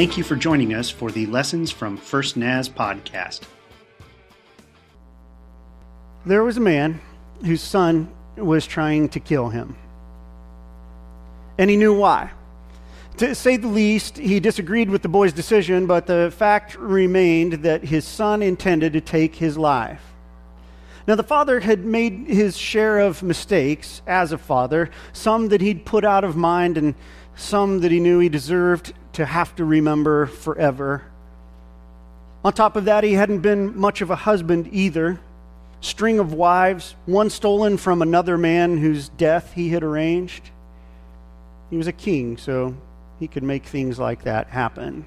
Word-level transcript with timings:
Thank 0.00 0.16
you 0.16 0.24
for 0.24 0.34
joining 0.34 0.72
us 0.72 0.88
for 0.88 1.10
the 1.10 1.26
Lessons 1.26 1.70
from 1.70 1.98
First 1.98 2.34
Naz 2.34 2.70
podcast. 2.70 3.42
There 6.24 6.42
was 6.42 6.56
a 6.56 6.60
man 6.60 7.02
whose 7.44 7.60
son 7.60 8.10
was 8.34 8.66
trying 8.66 9.10
to 9.10 9.20
kill 9.20 9.50
him. 9.50 9.76
And 11.58 11.68
he 11.68 11.76
knew 11.76 11.92
why. 11.92 12.30
To 13.18 13.34
say 13.34 13.58
the 13.58 13.68
least, 13.68 14.16
he 14.16 14.40
disagreed 14.40 14.88
with 14.88 15.02
the 15.02 15.10
boy's 15.10 15.34
decision, 15.34 15.86
but 15.86 16.06
the 16.06 16.32
fact 16.34 16.76
remained 16.76 17.64
that 17.64 17.84
his 17.84 18.06
son 18.06 18.40
intended 18.40 18.94
to 18.94 19.02
take 19.02 19.34
his 19.34 19.58
life. 19.58 20.14
Now, 21.06 21.16
the 21.16 21.22
father 21.22 21.60
had 21.60 21.84
made 21.84 22.26
his 22.26 22.56
share 22.56 23.00
of 23.00 23.22
mistakes 23.22 24.00
as 24.06 24.32
a 24.32 24.38
father, 24.38 24.90
some 25.12 25.48
that 25.48 25.60
he'd 25.60 25.84
put 25.84 26.06
out 26.06 26.24
of 26.24 26.36
mind, 26.36 26.78
and 26.78 26.94
some 27.34 27.80
that 27.80 27.90
he 27.90 28.00
knew 28.00 28.18
he 28.18 28.28
deserved 28.28 28.92
to 29.14 29.26
have 29.26 29.54
to 29.56 29.64
remember 29.64 30.26
forever. 30.26 31.04
On 32.44 32.52
top 32.52 32.76
of 32.76 32.86
that, 32.86 33.04
he 33.04 33.14
hadn't 33.14 33.40
been 33.40 33.78
much 33.78 34.00
of 34.00 34.10
a 34.10 34.16
husband 34.16 34.68
either. 34.72 35.20
String 35.80 36.18
of 36.18 36.32
wives, 36.32 36.94
one 37.06 37.30
stolen 37.30 37.76
from 37.76 38.02
another 38.02 38.36
man 38.36 38.78
whose 38.78 39.08
death 39.08 39.52
he 39.54 39.70
had 39.70 39.82
arranged. 39.82 40.50
He 41.70 41.76
was 41.76 41.86
a 41.86 41.92
king, 41.92 42.36
so 42.36 42.74
he 43.18 43.28
could 43.28 43.42
make 43.42 43.64
things 43.64 43.98
like 43.98 44.24
that 44.24 44.48
happen 44.48 45.04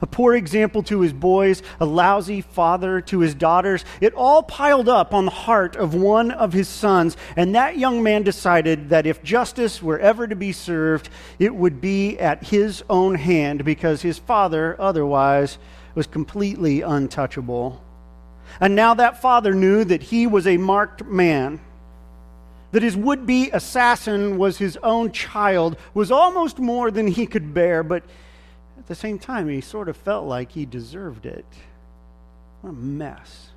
a 0.00 0.06
poor 0.06 0.34
example 0.34 0.82
to 0.84 1.00
his 1.00 1.12
boys, 1.12 1.62
a 1.78 1.84
lousy 1.84 2.40
father 2.40 3.00
to 3.02 3.20
his 3.20 3.34
daughters. 3.34 3.84
It 4.00 4.14
all 4.14 4.42
piled 4.42 4.88
up 4.88 5.12
on 5.12 5.26
the 5.26 5.30
heart 5.30 5.76
of 5.76 5.94
one 5.94 6.30
of 6.30 6.52
his 6.52 6.68
sons, 6.68 7.16
and 7.36 7.54
that 7.54 7.78
young 7.78 8.02
man 8.02 8.22
decided 8.22 8.88
that 8.90 9.06
if 9.06 9.22
justice 9.22 9.82
were 9.82 9.98
ever 9.98 10.26
to 10.26 10.36
be 10.36 10.52
served, 10.52 11.08
it 11.38 11.54
would 11.54 11.80
be 11.80 12.18
at 12.18 12.44
his 12.44 12.82
own 12.88 13.14
hand 13.14 13.64
because 13.64 14.02
his 14.02 14.18
father 14.18 14.76
otherwise 14.80 15.58
was 15.94 16.06
completely 16.06 16.82
untouchable. 16.82 17.82
And 18.60 18.74
now 18.74 18.94
that 18.94 19.20
father 19.20 19.54
knew 19.54 19.84
that 19.84 20.02
he 20.02 20.26
was 20.26 20.46
a 20.46 20.56
marked 20.56 21.04
man 21.04 21.60
that 22.72 22.82
his 22.82 22.96
would 22.96 23.26
be 23.26 23.50
assassin 23.50 24.38
was 24.38 24.58
his 24.58 24.76
own 24.82 25.10
child 25.10 25.76
was 25.92 26.10
almost 26.10 26.58
more 26.58 26.90
than 26.90 27.06
he 27.06 27.26
could 27.26 27.52
bear, 27.52 27.82
but 27.82 28.04
at 28.80 28.86
the 28.86 28.94
same 28.94 29.18
time, 29.18 29.48
he 29.48 29.60
sort 29.60 29.90
of 29.90 29.96
felt 29.96 30.26
like 30.26 30.52
he 30.52 30.64
deserved 30.64 31.26
it. 31.26 31.44
What 32.62 32.70
a 32.70 32.72
mess. 32.72 33.50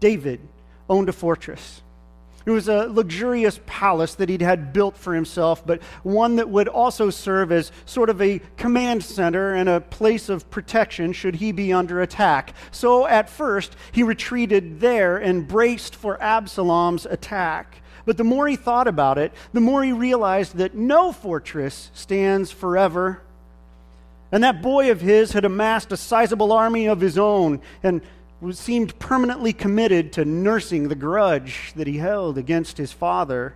David 0.00 0.40
owned 0.88 1.08
a 1.08 1.12
fortress. 1.12 1.80
It 2.44 2.50
was 2.50 2.68
a 2.68 2.88
luxurious 2.88 3.60
palace 3.66 4.16
that 4.16 4.28
he'd 4.28 4.42
had 4.42 4.72
built 4.72 4.96
for 4.96 5.14
himself, 5.14 5.64
but 5.64 5.80
one 6.02 6.36
that 6.36 6.48
would 6.48 6.66
also 6.66 7.10
serve 7.10 7.52
as 7.52 7.70
sort 7.84 8.10
of 8.10 8.20
a 8.20 8.40
command 8.56 9.04
center 9.04 9.54
and 9.54 9.68
a 9.68 9.80
place 9.80 10.28
of 10.28 10.50
protection 10.50 11.12
should 11.12 11.36
he 11.36 11.52
be 11.52 11.72
under 11.72 12.00
attack. 12.00 12.54
So 12.72 13.06
at 13.06 13.30
first, 13.30 13.76
he 13.92 14.02
retreated 14.02 14.80
there 14.80 15.18
and 15.18 15.46
braced 15.46 15.94
for 15.94 16.20
Absalom's 16.20 17.06
attack. 17.06 17.82
But 18.06 18.16
the 18.16 18.24
more 18.24 18.48
he 18.48 18.56
thought 18.56 18.88
about 18.88 19.18
it, 19.18 19.32
the 19.52 19.60
more 19.60 19.84
he 19.84 19.92
realized 19.92 20.56
that 20.56 20.74
no 20.74 21.12
fortress 21.12 21.92
stands 21.94 22.50
forever. 22.50 23.22
And 24.32 24.44
that 24.44 24.62
boy 24.62 24.90
of 24.90 25.00
his 25.00 25.32
had 25.32 25.44
amassed 25.44 25.92
a 25.92 25.96
sizable 25.96 26.52
army 26.52 26.86
of 26.86 27.00
his 27.00 27.18
own 27.18 27.60
and 27.82 28.00
seemed 28.52 28.98
permanently 28.98 29.52
committed 29.52 30.12
to 30.14 30.24
nursing 30.24 30.88
the 30.88 30.94
grudge 30.94 31.72
that 31.76 31.86
he 31.86 31.98
held 31.98 32.38
against 32.38 32.78
his 32.78 32.92
father. 32.92 33.54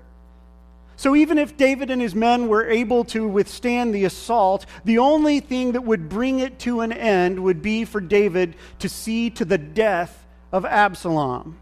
So, 0.97 1.17
even 1.17 1.39
if 1.39 1.57
David 1.57 1.91
and 1.91 2.01
his 2.01 2.15
men 2.15 2.49
were 2.49 2.69
able 2.69 3.05
to 3.07 3.27
withstand 3.27 3.95
the 3.95 4.05
assault, 4.05 4.67
the 4.85 4.99
only 4.99 5.41
thing 5.41 5.73
that 5.73 5.83
would 5.83 6.09
bring 6.09 6.39
it 6.39 6.59
to 6.61 6.83
an 6.83 6.93
end 6.93 7.43
would 7.43 7.63
be 7.63 7.85
for 7.85 8.01
David 8.01 8.55
to 8.79 8.89
see 8.89 9.31
to 9.31 9.45
the 9.45 9.59
death 9.59 10.25
of 10.53 10.65
Absalom. 10.65 11.57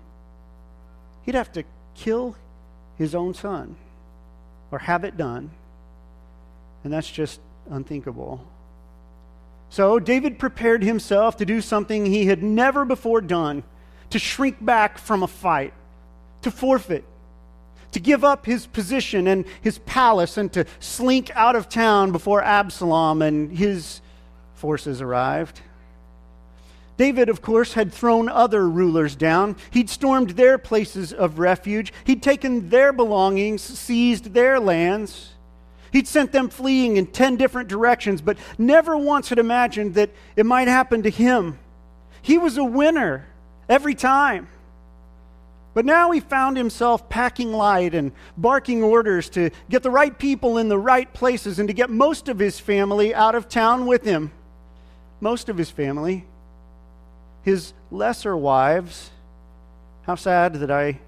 He'd 1.22 1.34
have 1.34 1.52
to 1.52 1.64
kill 1.94 2.36
his 2.98 3.14
own 3.14 3.32
son 3.32 3.76
or 4.70 4.80
have 4.80 5.04
it 5.04 5.16
done. 5.16 5.50
And 6.84 6.92
that's 6.92 7.10
just 7.10 7.40
unthinkable. 7.70 8.44
So 9.72 9.98
David 9.98 10.38
prepared 10.38 10.82
himself 10.82 11.38
to 11.38 11.46
do 11.46 11.62
something 11.62 12.04
he 12.04 12.26
had 12.26 12.42
never 12.42 12.84
before 12.84 13.22
done 13.22 13.62
to 14.10 14.18
shrink 14.18 14.62
back 14.62 14.98
from 14.98 15.22
a 15.22 15.26
fight, 15.26 15.72
to 16.42 16.50
forfeit, 16.50 17.06
to 17.92 17.98
give 17.98 18.22
up 18.22 18.44
his 18.44 18.66
position 18.66 19.26
and 19.26 19.46
his 19.62 19.78
palace, 19.78 20.36
and 20.36 20.52
to 20.52 20.66
slink 20.78 21.30
out 21.34 21.56
of 21.56 21.70
town 21.70 22.12
before 22.12 22.42
Absalom 22.42 23.22
and 23.22 23.56
his 23.56 24.02
forces 24.52 25.00
arrived. 25.00 25.62
David, 26.98 27.30
of 27.30 27.40
course, 27.40 27.72
had 27.72 27.94
thrown 27.94 28.28
other 28.28 28.68
rulers 28.68 29.16
down. 29.16 29.56
He'd 29.70 29.88
stormed 29.88 30.32
their 30.32 30.58
places 30.58 31.14
of 31.14 31.38
refuge. 31.38 31.94
He'd 32.04 32.22
taken 32.22 32.68
their 32.68 32.92
belongings, 32.92 33.62
seized 33.62 34.34
their 34.34 34.60
lands. 34.60 35.31
He'd 35.92 36.08
sent 36.08 36.32
them 36.32 36.48
fleeing 36.48 36.96
in 36.96 37.06
10 37.06 37.36
different 37.36 37.68
directions, 37.68 38.22
but 38.22 38.38
never 38.56 38.96
once 38.96 39.28
had 39.28 39.38
imagined 39.38 39.94
that 39.94 40.10
it 40.36 40.46
might 40.46 40.66
happen 40.66 41.02
to 41.02 41.10
him. 41.10 41.58
He 42.22 42.38
was 42.38 42.56
a 42.56 42.64
winner 42.64 43.26
every 43.68 43.94
time. 43.94 44.48
But 45.74 45.84
now 45.84 46.10
he 46.10 46.20
found 46.20 46.56
himself 46.56 47.08
packing 47.08 47.52
light 47.52 47.94
and 47.94 48.12
barking 48.36 48.82
orders 48.82 49.28
to 49.30 49.50
get 49.68 49.82
the 49.82 49.90
right 49.90 50.18
people 50.18 50.58
in 50.58 50.68
the 50.68 50.78
right 50.78 51.12
places 51.12 51.58
and 51.58 51.68
to 51.68 51.74
get 51.74 51.90
most 51.90 52.28
of 52.28 52.38
his 52.38 52.58
family 52.58 53.14
out 53.14 53.34
of 53.34 53.48
town 53.48 53.86
with 53.86 54.04
him. 54.04 54.32
Most 55.20 55.48
of 55.48 55.58
his 55.58 55.70
family. 55.70 56.24
His 57.42 57.74
lesser 57.90 58.36
wives. 58.36 59.10
How 60.02 60.14
sad 60.14 60.54
that 60.54 60.70
I 60.70 61.00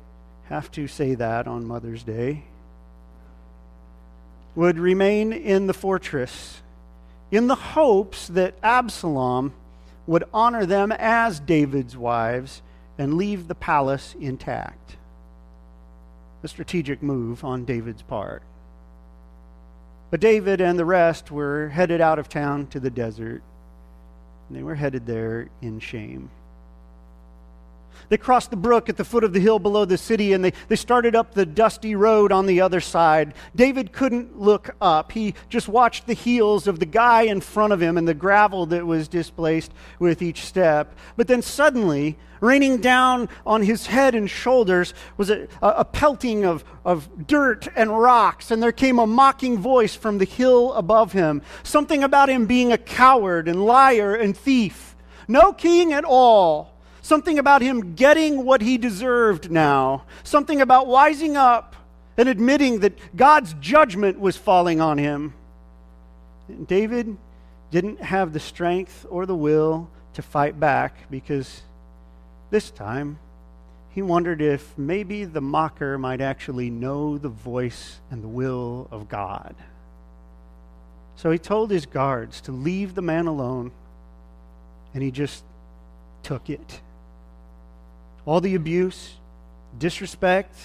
have 0.45 0.71
to 0.73 0.87
say 0.89 1.15
that 1.15 1.47
on 1.47 1.67
Mother's 1.67 2.03
Day 2.03 2.45
would 4.55 4.79
remain 4.79 5.33
in 5.33 5.67
the 5.67 5.75
fortress 5.75 6.63
in 7.31 7.49
the 7.49 7.55
hopes 7.55 8.29
that 8.29 8.55
Absalom 8.63 9.53
would 10.07 10.25
honor 10.33 10.67
them 10.67 10.93
as 10.93 11.41
David's 11.41 11.97
wives 11.97 12.63
and 12.99 13.15
leave 13.15 13.49
the 13.49 13.55
palace 13.55 14.15
intact. 14.21 14.97
A 16.43 16.49
strategic 16.49 17.03
move 17.03 17.43
on 17.43 17.65
David's 17.65 18.03
part. 18.03 18.43
But 20.11 20.21
David 20.21 20.61
and 20.61 20.79
the 20.79 20.85
rest 20.85 21.31
were 21.31 21.71
headed 21.71 22.01
out 22.01 22.19
of 22.19 22.29
town 22.29 22.69
to 22.69 22.79
the 22.79 22.91
desert, 22.91 23.43
and 24.49 24.57
they 24.57 24.63
were 24.63 24.77
headed 24.77 25.07
there 25.07 25.49
in 25.61 25.81
shame. 25.81 26.31
They 28.09 28.17
crossed 28.17 28.51
the 28.51 28.57
brook 28.57 28.89
at 28.89 28.97
the 28.97 29.05
foot 29.05 29.25
of 29.25 29.33
the 29.33 29.41
hill 29.41 29.59
below 29.59 29.85
the 29.85 29.99
city 29.99 30.33
and 30.33 30.45
they, 30.45 30.53
they 30.69 30.77
started 30.77 31.15
up 31.15 31.35
the 31.35 31.47
dusty 31.47 31.95
road 31.95 32.33
on 32.33 32.47
the 32.47 32.61
other 32.61 32.81
side. 32.81 33.35
David 33.55 33.93
couldn't 33.93 34.39
look 34.39 34.75
up. 34.81 35.13
He 35.13 35.35
just 35.49 35.69
watched 35.69 36.07
the 36.07 36.15
heels 36.15 36.67
of 36.67 36.81
the 36.81 36.87
guy 36.87 37.23
in 37.23 37.41
front 37.41 37.73
of 37.73 37.81
him 37.81 37.97
and 37.97 38.07
the 38.07 38.15
gravel 38.15 38.67
that 38.67 38.87
was 38.87 39.09
displaced 39.09 39.73
with 39.99 40.23
each 40.23 40.45
step. 40.45 40.97
But 41.17 41.29
then 41.29 41.43
suddenly, 41.43 42.19
raining 42.41 42.79
down 42.79 43.29
on 43.47 43.63
his 43.63 43.87
head 43.87 44.15
and 44.15 44.29
shoulders 44.29 44.93
was 45.17 45.31
a, 45.31 45.49
a, 45.63 45.85
pelting 45.85 46.45
of, 46.45 46.65
of 46.85 47.27
dirt 47.27 47.69
and 47.75 47.99
rocks, 47.99 48.51
and 48.51 48.63
there 48.63 48.73
came 48.73 48.99
a 48.99 49.07
mocking 49.07 49.59
voice 49.59 49.95
from 49.95 50.19
the 50.19 50.25
hill 50.25 50.73
above 50.75 51.13
him. 51.13 51.41
Something 51.63 52.05
about 52.05 52.29
him 52.29 52.47
being 52.47 52.73
a 52.73 52.79
coward 52.79 53.49
and 53.49 53.65
liar 53.65 54.15
and 54.15 54.37
thief. 54.37 54.95
No 55.27 55.53
king 55.53 55.93
at 55.93 56.05
all 56.05 56.74
something 57.05 57.39
about 57.39 57.61
him 57.61 57.95
getting 57.95 58.47
what 58.47 58.63
he 58.63 58.79
deserved 58.79 59.51
now, 59.51 60.05
something 60.23 60.63
about 60.63 60.87
wising 60.87 61.37
up 61.37 61.77
and 62.17 62.31
admitting 62.31 62.81
that 62.81 62.99
God's 63.15 63.55
judgment 63.61 64.19
was 64.19 64.39
falling 64.39 64.81
on 64.81 64.97
him. 64.97 65.35
And 66.49 66.67
David 66.67 67.15
didn't 67.71 68.01
have 68.01 68.33
the 68.33 68.41
strength 68.41 69.05
or 69.11 69.27
the 69.27 69.37
will 69.37 69.91
to 70.15 70.23
fight 70.23 70.59
back 70.59 71.11
because 71.11 71.61
this 72.51 72.71
time 72.71 73.19
he 73.91 74.01
wondered 74.01 74.41
if 74.41 74.73
maybe 74.79 75.25
the 75.25 75.43
mocker 75.43 75.99
might 75.99 76.23
actually 76.23 76.71
know 76.71 77.19
the 77.19 77.29
voice 77.29 78.01
and 78.11 78.25
the 78.25 78.29
will 78.29 78.89
of 78.91 79.11
God. 79.11 79.55
So 81.17 81.31
he 81.31 81.39
told 81.39 81.71
his 81.71 81.85
guards 81.85 82.41
to 82.43 82.53
leave 82.53 82.95
the 82.95 83.03
man 83.03 83.27
alone, 83.27 83.73
and 84.95 85.03
he 85.03 85.11
just 85.11 85.45
took 86.23 86.49
it 86.49 86.81
all 88.27 88.41
the 88.41 88.55
abuse, 88.55 89.15
disrespect, 89.79 90.57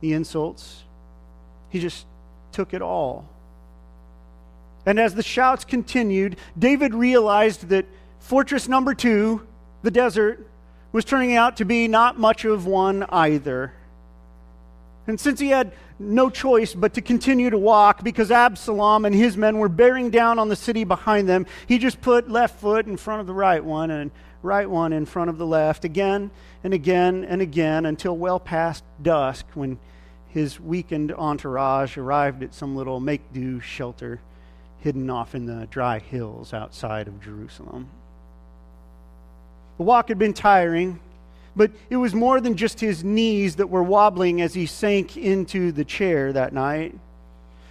the 0.00 0.12
insults. 0.12 0.82
He 1.70 1.80
just 1.80 2.06
took 2.52 2.74
it 2.74 2.82
all. 2.82 3.28
And 4.84 4.98
as 4.98 5.14
the 5.14 5.22
shouts 5.22 5.64
continued, 5.64 6.36
David 6.58 6.94
realized 6.94 7.68
that 7.68 7.86
fortress 8.18 8.68
number 8.68 8.94
two, 8.94 9.46
the 9.82 9.90
desert, 9.90 10.46
was 10.92 11.04
turning 11.04 11.36
out 11.36 11.56
to 11.56 11.64
be 11.64 11.88
not 11.88 12.18
much 12.18 12.44
of 12.44 12.66
one 12.66 13.04
either. 13.08 13.72
And 15.06 15.18
since 15.18 15.40
he 15.40 15.48
had 15.48 15.72
no 15.98 16.30
choice 16.30 16.74
but 16.74 16.94
to 16.94 17.00
continue 17.00 17.50
to 17.50 17.58
walk 17.58 18.04
because 18.04 18.30
Absalom 18.30 19.04
and 19.04 19.14
his 19.14 19.36
men 19.36 19.58
were 19.58 19.68
bearing 19.68 20.10
down 20.10 20.38
on 20.38 20.48
the 20.48 20.56
city 20.56 20.84
behind 20.84 21.28
them, 21.28 21.46
he 21.66 21.78
just 21.78 22.00
put 22.00 22.28
left 22.28 22.60
foot 22.60 22.86
in 22.86 22.96
front 22.96 23.20
of 23.20 23.26
the 23.26 23.32
right 23.32 23.64
one 23.64 23.90
and 23.90 24.10
right 24.42 24.68
one 24.68 24.92
in 24.92 25.06
front 25.06 25.30
of 25.30 25.38
the 25.38 25.46
left 25.46 25.84
again 25.84 26.30
and 26.64 26.74
again 26.74 27.24
and 27.24 27.40
again 27.40 27.86
until 27.86 28.16
well 28.16 28.40
past 28.40 28.84
dusk 29.02 29.46
when 29.54 29.78
his 30.28 30.58
weakened 30.58 31.12
entourage 31.12 31.96
arrived 31.96 32.42
at 32.42 32.54
some 32.54 32.74
little 32.74 33.00
make 33.00 33.32
do 33.32 33.60
shelter 33.60 34.20
hidden 34.80 35.08
off 35.10 35.34
in 35.34 35.46
the 35.46 35.66
dry 35.70 35.98
hills 35.98 36.52
outside 36.52 37.06
of 37.06 37.20
Jerusalem. 37.20 37.88
The 39.76 39.84
walk 39.84 40.08
had 40.08 40.18
been 40.18 40.32
tiring, 40.32 41.00
but 41.54 41.70
it 41.88 41.96
was 41.96 42.14
more 42.14 42.40
than 42.40 42.56
just 42.56 42.80
his 42.80 43.04
knees 43.04 43.56
that 43.56 43.68
were 43.68 43.82
wobbling 43.82 44.40
as 44.40 44.54
he 44.54 44.66
sank 44.66 45.16
into 45.16 45.70
the 45.70 45.84
chair 45.84 46.32
that 46.32 46.52
night. 46.52 46.98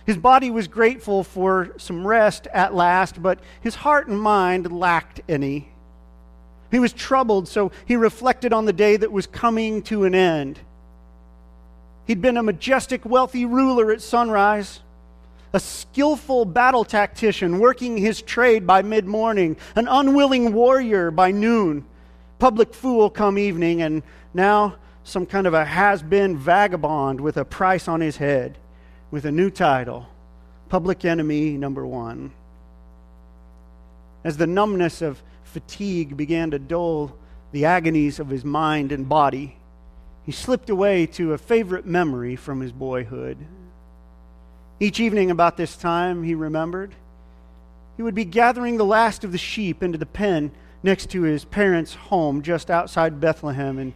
His 0.06 0.18
body 0.18 0.52
was 0.52 0.68
grateful 0.68 1.24
for 1.24 1.74
some 1.78 2.06
rest 2.06 2.48
at 2.54 2.74
last, 2.74 3.22
but 3.22 3.40
his 3.60 3.76
heart 3.76 4.08
and 4.08 4.20
mind 4.20 4.72
lacked 4.72 5.22
any. 5.28 5.71
He 6.72 6.80
was 6.80 6.94
troubled, 6.94 7.48
so 7.48 7.72
he 7.86 7.98
reflected 7.98 8.54
on 8.54 8.66
the 8.66 8.74
day 8.74 8.96
that 8.96 9.12
was 9.12 9.28
coming 9.28 9.82
to 9.84 10.06
an 10.06 10.16
end. 10.16 10.60
He'd 12.08 12.22
been 12.22 12.38
a 12.38 12.44
majestic, 12.44 13.06
wealthy 13.06 13.46
ruler 13.46 13.92
at 13.92 14.02
sunrise, 14.02 14.80
a 15.54 15.60
skillful 15.60 16.46
battle 16.46 16.86
tactician 16.86 17.60
working 17.60 17.98
his 17.98 18.22
trade 18.22 18.66
by 18.66 18.82
mid 18.82 19.06
morning, 19.06 19.58
an 19.76 19.88
unwilling 19.90 20.54
warrior 20.54 21.12
by 21.12 21.32
noon, 21.32 21.86
public 22.40 22.74
fool 22.74 23.10
come 23.10 23.38
evening, 23.38 23.82
and 23.82 24.02
now 24.34 24.76
some 25.04 25.26
kind 25.26 25.46
of 25.46 25.54
a 25.54 25.66
has 25.66 26.02
been 26.02 26.38
vagabond 26.38 27.20
with 27.20 27.36
a 27.36 27.44
price 27.44 27.88
on 27.88 28.00
his 28.00 28.18
head, 28.18 28.58
with 29.12 29.26
a 29.26 29.32
new 29.32 29.50
title 29.50 30.08
Public 30.70 31.04
Enemy 31.04 31.58
Number 31.58 31.86
One. 31.86 32.32
As 34.24 34.38
the 34.38 34.48
numbness 34.48 35.02
of 35.02 35.22
fatigue 35.52 36.18
began 36.18 36.52
to 36.52 36.60
dull 36.60 37.16
the 37.52 37.66
agonies 37.66 38.20
of 38.20 38.30
his 38.30 38.46
mind 38.46 38.92
and 38.92 39.08
body, 39.08 39.58
he 40.24 40.32
slipped 40.32 40.70
away 40.70 41.06
to 41.08 41.34
a 41.34 41.38
favorite 41.38 41.86
memory 41.86 42.36
from 42.36 42.62
his 42.62 42.72
boyhood. 42.72 43.38
Each 44.80 45.00
evening 45.00 45.30
about 45.30 45.58
this 45.58 45.76
time, 45.76 46.24
he 46.24 46.34
remembered, 46.34 46.96
he 47.98 48.04
would 48.04 48.16
be 48.16 48.26
gathering 48.26 48.78
the 48.78 48.86
last 48.86 49.24
of 49.24 49.32
the 49.32 49.38
sheep 49.38 49.84
into 49.84 49.98
the 49.98 50.06
pen 50.06 50.52
next 50.82 51.10
to 51.12 51.24
his 51.24 51.46
parents' 51.46 51.94
home 51.94 52.42
just 52.42 52.72
outside 52.72 53.20
Bethlehem 53.20 53.78
and 53.78 53.94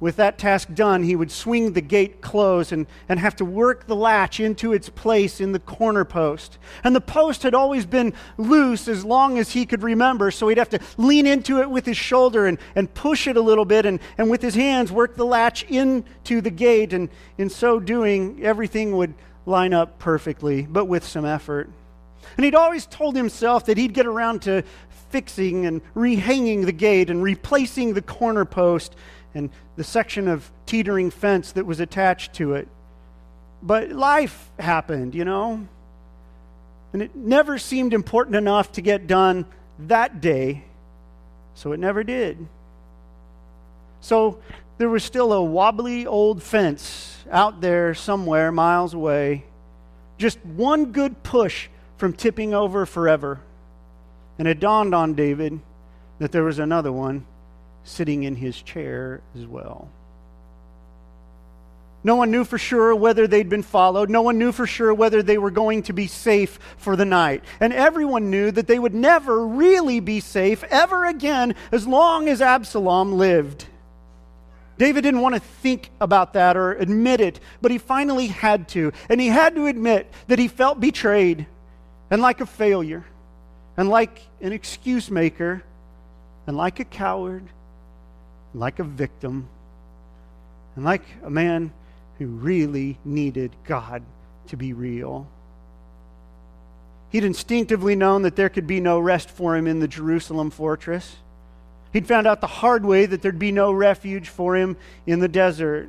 with 0.00 0.16
that 0.16 0.38
task 0.38 0.72
done, 0.74 1.02
he 1.02 1.16
would 1.16 1.30
swing 1.30 1.72
the 1.72 1.80
gate 1.80 2.20
closed 2.20 2.72
and, 2.72 2.86
and 3.08 3.18
have 3.18 3.34
to 3.36 3.44
work 3.44 3.86
the 3.86 3.96
latch 3.96 4.38
into 4.38 4.72
its 4.72 4.88
place 4.88 5.40
in 5.40 5.52
the 5.52 5.58
corner 5.58 6.04
post. 6.04 6.58
And 6.84 6.94
the 6.94 7.00
post 7.00 7.42
had 7.42 7.54
always 7.54 7.84
been 7.84 8.14
loose 8.36 8.86
as 8.86 9.04
long 9.04 9.38
as 9.38 9.52
he 9.52 9.66
could 9.66 9.82
remember, 9.82 10.30
so 10.30 10.48
he'd 10.48 10.58
have 10.58 10.68
to 10.70 10.80
lean 10.96 11.26
into 11.26 11.60
it 11.60 11.68
with 11.68 11.84
his 11.84 11.96
shoulder 11.96 12.46
and, 12.46 12.58
and 12.76 12.92
push 12.94 13.26
it 13.26 13.36
a 13.36 13.40
little 13.40 13.64
bit, 13.64 13.86
and, 13.86 13.98
and 14.16 14.30
with 14.30 14.40
his 14.40 14.54
hands 14.54 14.92
work 14.92 15.16
the 15.16 15.26
latch 15.26 15.64
into 15.64 16.40
the 16.40 16.50
gate. 16.50 16.92
And 16.92 17.08
in 17.36 17.50
so 17.50 17.80
doing, 17.80 18.44
everything 18.44 18.96
would 18.96 19.14
line 19.46 19.74
up 19.74 19.98
perfectly, 19.98 20.62
but 20.62 20.84
with 20.84 21.04
some 21.04 21.24
effort. 21.24 21.70
And 22.36 22.44
he'd 22.44 22.54
always 22.54 22.86
told 22.86 23.16
himself 23.16 23.64
that 23.66 23.78
he'd 23.78 23.94
get 23.94 24.06
around 24.06 24.42
to 24.42 24.62
fixing 25.10 25.66
and 25.66 25.80
rehanging 25.94 26.66
the 26.66 26.72
gate 26.72 27.10
and 27.10 27.22
replacing 27.22 27.94
the 27.94 28.02
corner 28.02 28.44
post 28.44 28.94
and 29.38 29.50
the 29.76 29.84
section 29.84 30.28
of 30.28 30.50
teetering 30.66 31.10
fence 31.10 31.52
that 31.52 31.64
was 31.64 31.80
attached 31.80 32.34
to 32.34 32.54
it. 32.54 32.68
But 33.62 33.90
life 33.90 34.50
happened, 34.58 35.14
you 35.14 35.24
know? 35.24 35.66
And 36.92 37.02
it 37.02 37.14
never 37.14 37.58
seemed 37.58 37.94
important 37.94 38.36
enough 38.36 38.72
to 38.72 38.80
get 38.82 39.06
done 39.06 39.46
that 39.78 40.20
day, 40.20 40.64
so 41.54 41.72
it 41.72 41.78
never 41.78 42.02
did. 42.02 42.46
So 44.00 44.40
there 44.78 44.88
was 44.88 45.04
still 45.04 45.32
a 45.32 45.42
wobbly 45.42 46.06
old 46.06 46.42
fence 46.42 47.24
out 47.30 47.60
there 47.60 47.94
somewhere 47.94 48.50
miles 48.50 48.94
away, 48.94 49.44
just 50.18 50.44
one 50.44 50.92
good 50.92 51.22
push 51.22 51.68
from 51.96 52.12
tipping 52.12 52.54
over 52.54 52.86
forever. 52.86 53.40
And 54.38 54.48
it 54.48 54.60
dawned 54.60 54.94
on 54.94 55.14
David 55.14 55.60
that 56.18 56.32
there 56.32 56.44
was 56.44 56.58
another 56.58 56.92
one 56.92 57.26
sitting 57.88 58.22
in 58.22 58.36
his 58.36 58.60
chair 58.60 59.20
as 59.36 59.46
well. 59.46 59.88
No 62.04 62.14
one 62.14 62.30
knew 62.30 62.44
for 62.44 62.58
sure 62.58 62.94
whether 62.94 63.26
they'd 63.26 63.48
been 63.48 63.62
followed. 63.62 64.08
No 64.08 64.22
one 64.22 64.38
knew 64.38 64.52
for 64.52 64.66
sure 64.66 64.94
whether 64.94 65.22
they 65.22 65.36
were 65.36 65.50
going 65.50 65.82
to 65.84 65.92
be 65.92 66.06
safe 66.06 66.58
for 66.76 66.94
the 66.94 67.04
night. 67.04 67.42
And 67.60 67.72
everyone 67.72 68.30
knew 68.30 68.50
that 68.52 68.68
they 68.68 68.78
would 68.78 68.94
never 68.94 69.46
really 69.46 69.98
be 70.00 70.20
safe 70.20 70.62
ever 70.64 71.04
again 71.04 71.54
as 71.72 71.86
long 71.86 72.28
as 72.28 72.40
Absalom 72.40 73.18
lived. 73.18 73.66
David 74.78 75.02
didn't 75.02 75.22
want 75.22 75.34
to 75.34 75.40
think 75.40 75.90
about 76.00 76.34
that 76.34 76.56
or 76.56 76.72
admit 76.72 77.20
it, 77.20 77.40
but 77.60 77.72
he 77.72 77.78
finally 77.78 78.28
had 78.28 78.68
to. 78.68 78.92
And 79.08 79.20
he 79.20 79.26
had 79.26 79.56
to 79.56 79.66
admit 79.66 80.10
that 80.28 80.38
he 80.38 80.46
felt 80.46 80.78
betrayed 80.78 81.48
and 82.10 82.22
like 82.22 82.40
a 82.40 82.46
failure 82.46 83.04
and 83.76 83.88
like 83.88 84.22
an 84.40 84.52
excuse 84.52 85.10
maker 85.10 85.64
and 86.46 86.56
like 86.56 86.78
a 86.78 86.84
coward 86.84 87.44
like 88.54 88.78
a 88.78 88.84
victim, 88.84 89.48
and 90.76 90.84
like 90.84 91.02
a 91.24 91.30
man 91.30 91.72
who 92.18 92.26
really 92.26 92.98
needed 93.04 93.54
God 93.64 94.02
to 94.48 94.56
be 94.56 94.72
real. 94.72 95.28
He'd 97.10 97.24
instinctively 97.24 97.96
known 97.96 98.22
that 98.22 98.36
there 98.36 98.48
could 98.48 98.66
be 98.66 98.80
no 98.80 98.98
rest 98.98 99.30
for 99.30 99.56
him 99.56 99.66
in 99.66 99.80
the 99.80 99.88
Jerusalem 99.88 100.50
fortress. 100.50 101.16
He'd 101.92 102.06
found 102.06 102.26
out 102.26 102.40
the 102.40 102.46
hard 102.46 102.84
way 102.84 103.06
that 103.06 103.22
there'd 103.22 103.38
be 103.38 103.52
no 103.52 103.72
refuge 103.72 104.28
for 104.28 104.56
him 104.56 104.76
in 105.06 105.20
the 105.20 105.28
desert. 105.28 105.88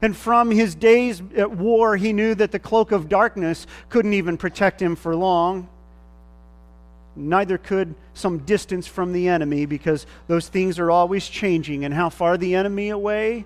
And 0.00 0.16
from 0.16 0.50
his 0.50 0.74
days 0.74 1.20
at 1.36 1.50
war, 1.50 1.96
he 1.96 2.12
knew 2.12 2.34
that 2.36 2.52
the 2.52 2.58
cloak 2.58 2.92
of 2.92 3.08
darkness 3.08 3.66
couldn't 3.88 4.14
even 4.14 4.36
protect 4.36 4.80
him 4.80 4.94
for 4.94 5.16
long 5.16 5.68
neither 7.18 7.58
could 7.58 7.94
some 8.14 8.38
distance 8.38 8.86
from 8.86 9.12
the 9.12 9.28
enemy 9.28 9.66
because 9.66 10.06
those 10.26 10.48
things 10.48 10.78
are 10.78 10.90
always 10.90 11.28
changing. 11.28 11.84
And 11.84 11.92
how 11.92 12.08
far 12.08 12.36
the 12.38 12.54
enemy 12.54 12.88
away 12.90 13.44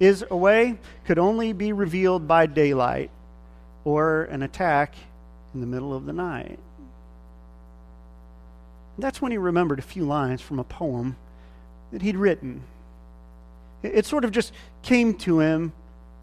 is 0.00 0.24
away 0.30 0.78
could 1.04 1.18
only 1.18 1.52
be 1.52 1.72
revealed 1.72 2.26
by 2.26 2.46
daylight 2.46 3.10
or 3.84 4.24
an 4.24 4.42
attack 4.42 4.94
in 5.54 5.60
the 5.60 5.66
middle 5.66 5.94
of 5.94 6.06
the 6.06 6.12
night. 6.12 6.58
That's 8.98 9.22
when 9.22 9.32
he 9.32 9.38
remembered 9.38 9.78
a 9.78 9.82
few 9.82 10.04
lines 10.04 10.40
from 10.40 10.58
a 10.58 10.64
poem 10.64 11.16
that 11.92 12.02
he'd 12.02 12.16
written. 12.16 12.62
It 13.82 14.06
sort 14.06 14.24
of 14.24 14.30
just 14.30 14.52
came 14.82 15.14
to 15.18 15.40
him 15.40 15.72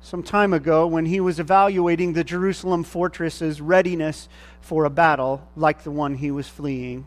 some 0.01 0.23
time 0.23 0.53
ago 0.53 0.87
when 0.87 1.05
he 1.05 1.19
was 1.19 1.39
evaluating 1.39 2.13
the 2.13 2.23
Jerusalem 2.23 2.83
fortress's 2.83 3.61
readiness 3.61 4.29
for 4.61 4.85
a 4.85 4.89
battle 4.89 5.47
like 5.55 5.83
the 5.83 5.91
one 5.91 6.15
he 6.15 6.31
was 6.31 6.47
fleeing. 6.47 7.05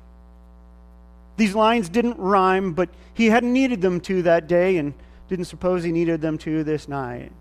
These 1.37 1.55
lines 1.55 1.89
didn't 1.89 2.19
rhyme, 2.19 2.73
but 2.73 2.91
he 3.15 3.27
hadn't 3.27 3.53
needed 3.53 3.81
them 3.81 4.01
to 4.03 4.23
that 4.23 4.47
day 4.47 4.77
and 4.77 4.95
didn't 5.29 5.47
suppose 5.47 5.83
he 5.83 5.93
needed 5.93 6.21
them 6.21 6.37
to 6.39 6.63
this 6.63 6.89
night. 6.89 7.33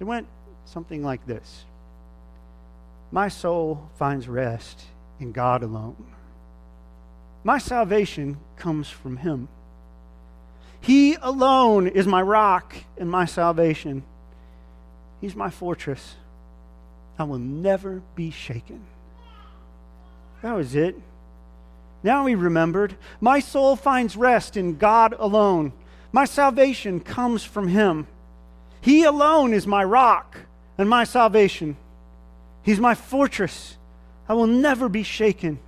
It 0.00 0.04
went 0.04 0.26
something 0.64 1.04
like 1.04 1.26
this 1.26 1.64
My 3.12 3.28
soul 3.28 3.88
finds 3.96 4.28
rest 4.28 4.84
in 5.20 5.32
God 5.32 5.62
alone. 5.62 5.96
My 7.44 7.58
salvation 7.58 8.38
comes 8.56 8.88
from 8.88 9.18
Him. 9.18 9.48
He 10.84 11.14
alone 11.14 11.86
is 11.86 12.06
my 12.06 12.20
rock 12.20 12.76
and 12.98 13.10
my 13.10 13.24
salvation. 13.24 14.02
He's 15.18 15.34
my 15.34 15.48
fortress. 15.48 16.16
I 17.18 17.24
will 17.24 17.38
never 17.38 18.02
be 18.14 18.30
shaken. 18.30 18.84
That 20.42 20.54
was 20.54 20.74
it. 20.74 20.94
Now 22.02 22.26
he 22.26 22.34
remembered. 22.34 22.96
My 23.18 23.40
soul 23.40 23.76
finds 23.76 24.14
rest 24.14 24.58
in 24.58 24.76
God 24.76 25.14
alone. 25.18 25.72
My 26.12 26.26
salvation 26.26 27.00
comes 27.00 27.42
from 27.42 27.68
him. 27.68 28.06
He 28.82 29.04
alone 29.04 29.54
is 29.54 29.66
my 29.66 29.82
rock 29.82 30.36
and 30.76 30.86
my 30.86 31.04
salvation. 31.04 31.78
He's 32.62 32.78
my 32.78 32.94
fortress. 32.94 33.78
I 34.28 34.34
will 34.34 34.46
never 34.46 34.90
be 34.90 35.02
shaken. 35.02 35.60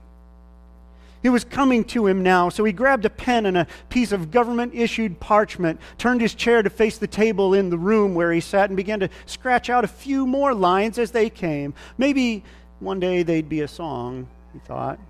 It 1.26 1.30
was 1.30 1.42
coming 1.42 1.82
to 1.86 2.06
him 2.06 2.22
now, 2.22 2.50
so 2.50 2.62
he 2.62 2.70
grabbed 2.70 3.04
a 3.04 3.10
pen 3.10 3.46
and 3.46 3.58
a 3.58 3.66
piece 3.88 4.12
of 4.12 4.30
government 4.30 4.76
issued 4.76 5.18
parchment, 5.18 5.80
turned 5.98 6.20
his 6.20 6.36
chair 6.36 6.62
to 6.62 6.70
face 6.70 6.98
the 6.98 7.08
table 7.08 7.52
in 7.52 7.68
the 7.68 7.76
room 7.76 8.14
where 8.14 8.30
he 8.30 8.38
sat, 8.38 8.70
and 8.70 8.76
began 8.76 9.00
to 9.00 9.08
scratch 9.24 9.68
out 9.68 9.82
a 9.82 9.88
few 9.88 10.24
more 10.24 10.54
lines 10.54 10.98
as 10.98 11.10
they 11.10 11.28
came. 11.28 11.74
Maybe 11.98 12.44
one 12.78 13.00
day 13.00 13.24
they'd 13.24 13.48
be 13.48 13.62
a 13.62 13.66
song, 13.66 14.28
he 14.52 14.60
thought. 14.60 15.00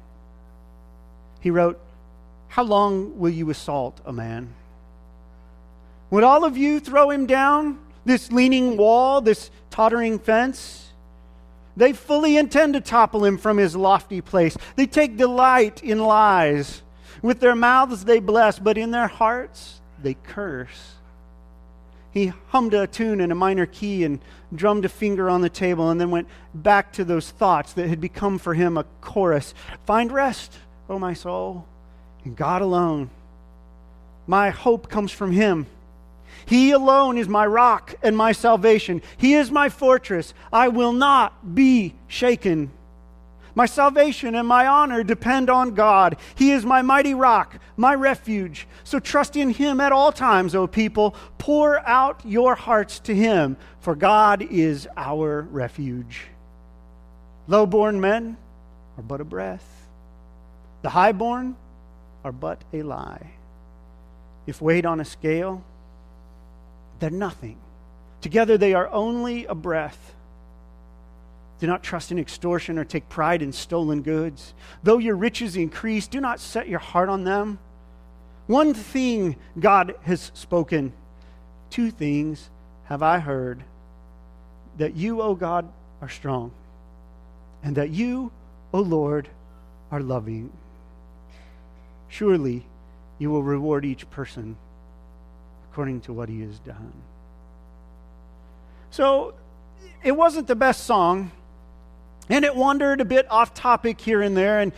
He 1.41 1.51
wrote, 1.51 1.79
How 2.49 2.63
long 2.63 3.19
will 3.19 3.29
you 3.29 3.51
assault 3.51 4.01
a 4.07 4.13
man? 4.15 4.55
Would 6.09 6.25
all 6.25 6.47
of 6.47 6.57
you 6.57 6.81
throw 6.81 7.11
him 7.11 7.27
down 7.27 7.79
this 8.07 8.33
leaning 8.33 8.79
wall, 8.79 9.21
this 9.21 9.51
tottering 9.69 10.19
fence. 10.19 10.86
They 11.76 11.92
fully 11.92 12.37
intend 12.37 12.75
to 12.75 12.80
topple 12.80 13.25
him 13.25 13.37
from 13.37 13.59
his 13.59 13.76
lofty 13.76 14.21
place. 14.21 14.56
They 14.76 14.87
take 14.87 15.16
delight 15.16 15.83
in 15.83 15.99
lies. 15.99 16.83
With 17.23 17.40
their 17.40 17.54
mouths 17.54 18.04
they 18.04 18.18
bless, 18.18 18.59
but 18.59 18.78
in 18.78 18.90
their 18.90 19.09
hearts 19.09 19.80
they 20.02 20.14
curse. 20.14 20.95
He 22.11 22.33
hummed 22.49 22.73
a 22.73 22.87
tune 22.87 23.21
in 23.21 23.30
a 23.30 23.35
minor 23.35 23.66
key 23.66 24.04
and 24.04 24.21
drummed 24.54 24.87
a 24.87 24.88
finger 24.88 25.28
on 25.28 25.42
the 25.42 25.50
table 25.50 25.90
and 25.90 26.00
then 26.00 26.11
went 26.11 26.28
back 26.54 26.95
to 26.95 27.04
those 27.04 27.30
thoughts 27.30 27.75
that 27.75 27.88
had 27.88 28.00
become 28.00 28.38
for 28.38 28.54
him 28.54 28.78
a 28.78 28.85
chorus. 29.02 29.52
Find 29.85 30.11
rest, 30.11 30.54
O 30.88 30.99
my 30.99 31.12
soul, 31.12 31.66
in 32.25 32.35
God 32.35 32.62
alone. 32.62 33.11
My 34.26 34.49
hope 34.49 34.88
comes 34.88 35.12
from 35.12 35.33
him. 35.33 35.66
He 36.47 36.71
alone 36.71 37.19
is 37.19 37.29
my 37.29 37.45
rock 37.45 37.95
and 38.03 38.17
my 38.17 38.33
salvation. 38.33 39.03
He 39.17 39.35
is 39.35 39.50
my 39.50 39.69
fortress. 39.69 40.33
I 40.53 40.69
will 40.69 40.93
not 40.93 41.55
be 41.55 41.95
shaken. 42.07 42.71
My 43.55 43.67
salvation 43.67 44.35
and 44.35 44.47
my 44.47 44.67
honor 44.67 45.03
depend 45.03 45.49
on 45.49 45.75
God. 45.75 46.19
He 46.35 46.53
is 46.53 46.65
my 46.65 46.83
mighty 46.83 47.15
rock, 47.15 47.59
my 47.76 47.95
refuge. 47.95 48.69
So 48.85 49.00
trust 49.00 49.35
in 49.35 49.50
Him 49.50 49.81
at 49.81 49.93
all 49.93 50.12
times, 50.12 50.55
O 50.55 50.67
people. 50.67 51.17
Pour 51.38 51.81
out 51.88 52.21
your 52.25 52.55
hearts 52.55 53.00
to 53.00 53.15
Him, 53.15 53.57
for 53.81 53.95
God 53.95 54.43
is 54.43 54.87
our 54.97 55.43
refuge. 55.50 56.26
Low-born 57.49 58.00
men 58.00 58.37
are 58.99 59.03
but 59.03 59.21
a 59.21 59.25
breath, 59.25 59.88
the 60.83 60.91
high-born 60.91 61.57
are 62.25 62.33
but 62.33 62.62
a 62.73 62.83
lie. 62.83 63.31
If 64.47 64.61
weighed 64.61 64.85
on 64.85 65.00
a 65.00 65.05
scale, 65.05 65.65
they're 66.99 67.11
nothing. 67.11 67.59
Together 68.21 68.59
they 68.59 68.75
are 68.75 68.88
only 68.88 69.45
a 69.47 69.55
breath. 69.55 70.15
Do 71.59 71.67
not 71.67 71.83
trust 71.83 72.12
in 72.12 72.19
extortion 72.19 72.79
or 72.79 72.85
take 72.85 73.09
pride 73.09 73.41
in 73.43 73.53
stolen 73.53 74.03
goods. 74.03 74.53
Though 74.83 74.99
your 74.99 75.17
riches 75.17 75.57
increase, 75.57 76.07
do 76.07 76.21
not 76.21 76.41
set 76.41 76.69
your 76.69 76.79
heart 76.79 77.09
on 77.09 77.25
them. 77.25 77.59
One 78.47 78.75
thing 78.75 79.37
God 79.59 79.95
has 80.03 80.31
spoken, 80.35 80.93
two 81.71 81.91
things 81.91 82.50
have 82.85 83.03
I 83.03 83.19
heard 83.19 83.65
that 84.79 84.95
you, 84.95 85.23
O 85.23 85.35
God, 85.35 85.69
are 86.03 86.09
strong, 86.09 86.53
and 87.62 87.76
that 87.76 87.91
you, 87.91 88.31
O 88.73 88.81
Lord, 88.81 89.29
are 89.91 90.00
loving. 90.00 90.53
Surely 92.09 92.67
you 93.19 93.31
will 93.31 93.43
reward 93.43 93.85
each 93.85 94.09
person 94.11 94.57
according 95.76 96.00
to 96.00 96.11
what 96.11 96.26
he 96.30 96.40
has 96.40 96.59
done. 96.61 96.90
So 98.88 99.35
it 100.02 100.12
wasn't 100.12 100.47
the 100.47 100.56
best 100.56 100.85
song 100.85 101.33
and 102.30 102.47
it 102.47 102.56
wandered 102.56 103.02
a 103.02 103.04
bit 103.04 103.30
off 103.30 103.52
topic 103.52 104.00
here 104.00 104.23
and 104.23 104.35
there. 104.35 104.61
And 104.61 104.73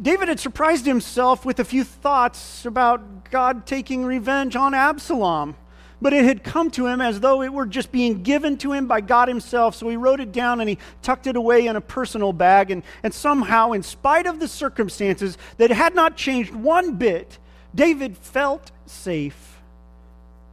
David 0.00 0.28
had 0.28 0.40
surprised 0.40 0.86
himself 0.86 1.44
with 1.44 1.60
a 1.60 1.64
few 1.66 1.84
thoughts 1.84 2.64
about 2.64 3.30
God 3.30 3.66
taking 3.66 4.06
revenge 4.06 4.56
on 4.56 4.72
Absalom. 4.72 5.54
But 6.00 6.14
it 6.14 6.24
had 6.24 6.42
come 6.42 6.70
to 6.70 6.86
him 6.86 7.02
as 7.02 7.20
though 7.20 7.42
it 7.42 7.52
were 7.52 7.66
just 7.66 7.92
being 7.92 8.22
given 8.22 8.56
to 8.56 8.72
him 8.72 8.86
by 8.86 9.02
God 9.02 9.28
Himself. 9.28 9.74
So 9.74 9.86
he 9.90 9.96
wrote 9.98 10.18
it 10.18 10.32
down 10.32 10.60
and 10.60 10.68
he 10.70 10.78
tucked 11.02 11.26
it 11.26 11.36
away 11.36 11.66
in 11.66 11.76
a 11.76 11.82
personal 11.82 12.32
bag. 12.32 12.70
And, 12.70 12.82
and 13.02 13.12
somehow, 13.12 13.72
in 13.72 13.82
spite 13.82 14.24
of 14.24 14.40
the 14.40 14.48
circumstances 14.48 15.36
that 15.58 15.70
had 15.70 15.94
not 15.94 16.16
changed 16.16 16.54
one 16.54 16.94
bit, 16.94 17.38
David 17.74 18.16
felt 18.16 18.70
safe, 18.86 19.51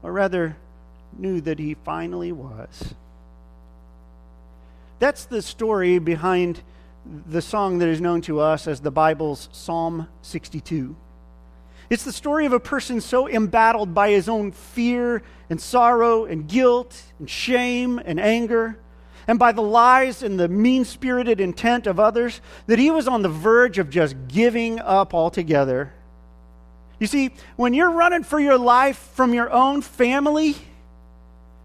or 0.03 0.12
rather, 0.12 0.58
knew 1.18 1.41
that 1.41 1.60
he 1.60 1.74
finally 1.74 2.32
was. 2.32 2.94
That's 5.00 5.25
the 5.25 5.41
story 5.41 6.00
behind 6.00 6.62
the 7.06 7.41
song 7.41 7.79
that 7.79 7.88
is 7.88 8.01
known 8.01 8.22
to 8.22 8.39
us 8.39 8.68
as 8.68 8.82
the 8.82 8.91
Bible's 8.91 9.50
Psalm 9.51 10.08
62. 10.22 10.96
It's 11.89 12.03
the 12.03 12.13
story 12.13 12.46
of 12.46 12.53
a 12.53 12.60
person 12.60 13.01
so 13.01 13.27
embattled 13.27 13.94
by 13.96 14.12
his 14.12 14.29
own 14.29 14.51
fear 14.51 15.24
and 15.50 15.60
sorrow 15.60 16.25
and 16.25 16.48
guilt 16.48 17.01
and 17.18 17.29
shame 17.29 18.00
and 18.03 18.20
anger, 18.20 18.77
and 19.27 19.39
by 19.39 19.51
the 19.51 19.62
lies 19.62 20.22
and 20.22 20.39
the 20.39 20.48
mean 20.48 20.86
spirited 20.86 21.39
intent 21.41 21.88
of 21.88 22.00
others, 22.00 22.41
that 22.68 22.77
he 22.77 22.91
was 22.91 23.08
on 23.08 23.22
the 23.22 23.29
verge 23.29 23.79
of 23.79 23.89
just 23.89 24.15
giving 24.27 24.79
up 24.79 25.13
altogether. 25.13 25.94
You 27.00 27.08
see, 27.08 27.32
when 27.56 27.74
you're 27.74 27.91
running 27.91 28.24
for 28.24 28.39
your 28.39 28.58
life 28.58 28.98
from 29.13 29.34
your 29.34 29.50
own 29.51 29.82
family, 29.82 30.56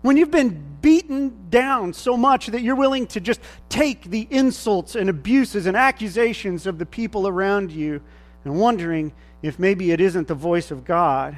when 0.02 0.16
you've 0.16 0.30
been 0.30 0.62
beaten 0.80 1.48
down 1.50 1.92
so 1.92 2.16
much 2.16 2.48
that 2.48 2.60
you're 2.60 2.76
willing 2.76 3.06
to 3.08 3.20
just 3.20 3.40
take 3.68 4.04
the 4.04 4.28
insults 4.30 4.94
and 4.94 5.10
abuses 5.10 5.66
and 5.66 5.76
accusations 5.76 6.66
of 6.66 6.78
the 6.78 6.86
people 6.86 7.26
around 7.26 7.72
you 7.72 8.00
and 8.44 8.60
wondering 8.60 9.12
if 9.42 9.58
maybe 9.58 9.90
it 9.90 10.00
isn't 10.00 10.28
the 10.28 10.34
voice 10.34 10.70
of 10.70 10.84
God, 10.84 11.36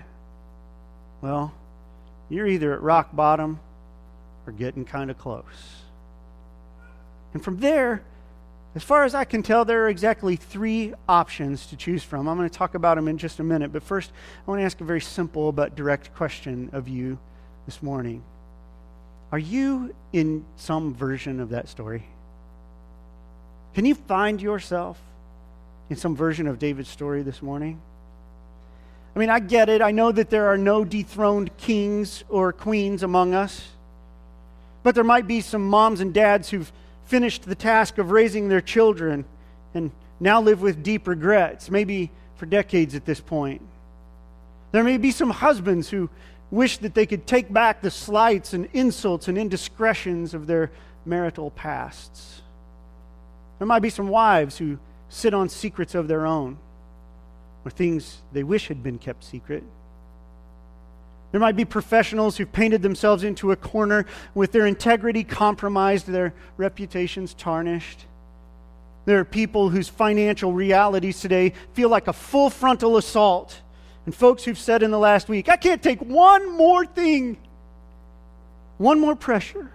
well, 1.23 1.55
you're 2.29 2.47
either 2.47 2.73
at 2.73 2.83
rock 2.83 3.15
bottom 3.15 3.61
or 4.47 4.53
getting 4.53 4.85
kind 4.85 5.11
of 5.11 5.19
close. 5.19 5.45
And 7.33 7.43
from 7.43 7.59
there, 7.59 8.03
as 8.76 8.83
far 8.83 9.04
as 9.04 9.14
I 9.14 9.25
can 9.25 9.42
tell, 9.42 9.64
there 9.64 9.87
are 9.87 9.88
exactly 9.88 10.37
three 10.37 10.92
options 11.09 11.64
to 11.68 11.76
choose 11.76 12.04
from. 12.04 12.28
I'm 12.28 12.37
going 12.37 12.49
to 12.49 12.54
talk 12.54 12.75
about 12.75 12.97
them 12.97 13.09
in 13.09 13.16
just 13.16 13.40
a 13.40 13.42
minute, 13.42 13.73
but 13.73 13.83
first, 13.83 14.12
I 14.47 14.50
want 14.50 14.61
to 14.61 14.64
ask 14.66 14.78
a 14.83 14.85
very 14.85 15.00
simple 15.00 15.50
but 15.50 15.75
direct 15.75 16.14
question 16.14 16.68
of 16.75 16.87
you 16.87 17.18
this 17.64 17.83
morning. 17.83 18.23
Are 19.33 19.38
you 19.38 19.95
in 20.12 20.45
some 20.56 20.92
version 20.92 21.40
of 21.40 21.49
that 21.49 21.71
story? 21.71 22.04
Can 23.73 23.87
you 23.87 23.95
find 23.95 24.42
yourself 24.42 25.00
in 25.88 25.97
some 25.97 26.14
version 26.14 26.47
of 26.47 26.59
David's 26.59 26.90
story 26.90 27.23
this 27.23 27.40
morning? 27.40 27.80
I 29.14 29.18
mean, 29.18 29.30
I 29.30 29.38
get 29.38 29.71
it. 29.71 29.80
I 29.80 29.90
know 29.90 30.12
that 30.12 30.28
there 30.28 30.49
are 30.49 30.59
no 30.59 30.85
dethroned 30.85 31.56
kings 31.56 32.25
or 32.28 32.52
queens 32.52 33.02
among 33.02 33.33
us. 33.33 33.68
But 34.83 34.95
there 34.95 35.02
might 35.02 35.26
be 35.26 35.40
some 35.40 35.66
moms 35.66 36.00
and 36.00 36.12
dads 36.12 36.50
who've 36.50 36.71
finished 37.07 37.45
the 37.45 37.55
task 37.55 37.99
of 37.99 38.11
raising 38.11 38.49
their 38.49 38.61
children 38.61 39.25
and 39.75 39.91
now 40.21 40.41
live 40.41 40.61
with 40.61 40.83
deep 40.83 41.07
regrets, 41.07 41.71
maybe 41.71 42.11
for 42.37 42.47
decades 42.47 42.95
at 42.95 43.05
this 43.05 43.21
point. 43.21 43.63
There 44.73 44.85
may 44.85 44.99
be 44.99 45.11
some 45.11 45.31
husbands 45.31 45.89
who 45.89 46.11
wish 46.51 46.79
that 46.79 46.95
they 46.95 47.07
could 47.07 47.27
take 47.27 47.53
back 47.53 47.81
the 47.81 47.91
slights 47.91 48.53
and 48.53 48.69
insults 48.73 49.29
and 49.29 49.39
indiscretions 49.39 50.35
of 50.35 50.47
their 50.47 50.71
marital 51.05 51.51
pasts. 51.51 52.43
There 53.59 53.67
might 53.67 53.81
be 53.81 53.91
some 53.91 54.09
wives 54.09 54.59
who 54.59 54.79
sit 55.09 55.33
on 55.35 55.49
secrets 55.49 55.95
of 55.95 56.09
their 56.09 56.27
own 56.27 56.59
or 57.65 57.71
things 57.71 58.19
they 58.33 58.43
wish 58.43 58.69
had 58.69 58.83
been 58.83 58.99
kept 58.99 59.25
secret. 59.25 59.65
There 61.37 61.40
might 61.43 61.55
be 61.55 61.66
professionals 61.66 62.38
who've 62.38 62.50
painted 62.50 62.81
themselves 62.81 63.23
into 63.23 63.52
a 63.52 63.57
corner 63.57 64.07
with 64.35 64.52
their 64.52 64.64
integrity 64.64 65.23
compromised, 65.23 66.07
their 66.07 66.33
reputations 66.57 67.35
tarnished. 67.35 68.07
There 69.05 69.19
are 69.19 69.25
people 69.26 69.69
whose 69.69 69.87
financial 69.87 70.55
realities 70.55 71.21
today 71.21 71.52
feel 71.75 71.90
like 71.90 72.09
a 72.09 72.14
full 72.14 72.49
frontal 72.49 72.97
assault 72.97 73.61
and 74.07 74.14
folks 74.14 74.45
who've 74.45 74.57
said 74.57 74.83
in 74.83 74.90
the 74.90 74.99
last 74.99 75.28
week, 75.28 75.50
I 75.50 75.59
can't 75.59 75.83
take 75.83 76.00
one 76.00 76.57
more 76.57 76.87
thing, 76.87 77.37
one 78.78 78.99
more 78.99 79.14
pressure. 79.14 79.71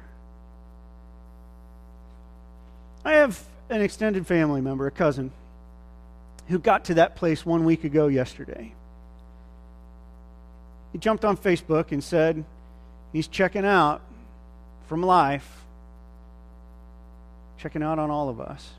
I 3.06 3.12
have 3.12 3.39
an 3.70 3.84
extended 3.84 4.25
family 4.25 4.62
member, 4.62 4.88
a 4.88 4.91
cousin, 4.91 5.32
who 6.48 6.58
got 6.58 6.86
to 6.86 6.96
that 6.96 7.15
place 7.15 7.46
one 7.46 7.65
week 7.65 7.84
ago 7.84 8.08
yesterday. 8.08 8.74
He 10.92 10.98
jumped 10.98 11.26
on 11.26 11.38
Facebook 11.38 11.92
and 11.92 12.04
said 12.04 12.44
he's 13.14 13.28
checking 13.28 13.66
out 13.66 14.02
from 14.88 15.04
life, 15.04 15.64
checking 17.58 17.84
out 17.84 18.00
on 18.00 18.10
all 18.10 18.30
of 18.30 18.42
us 18.42 18.72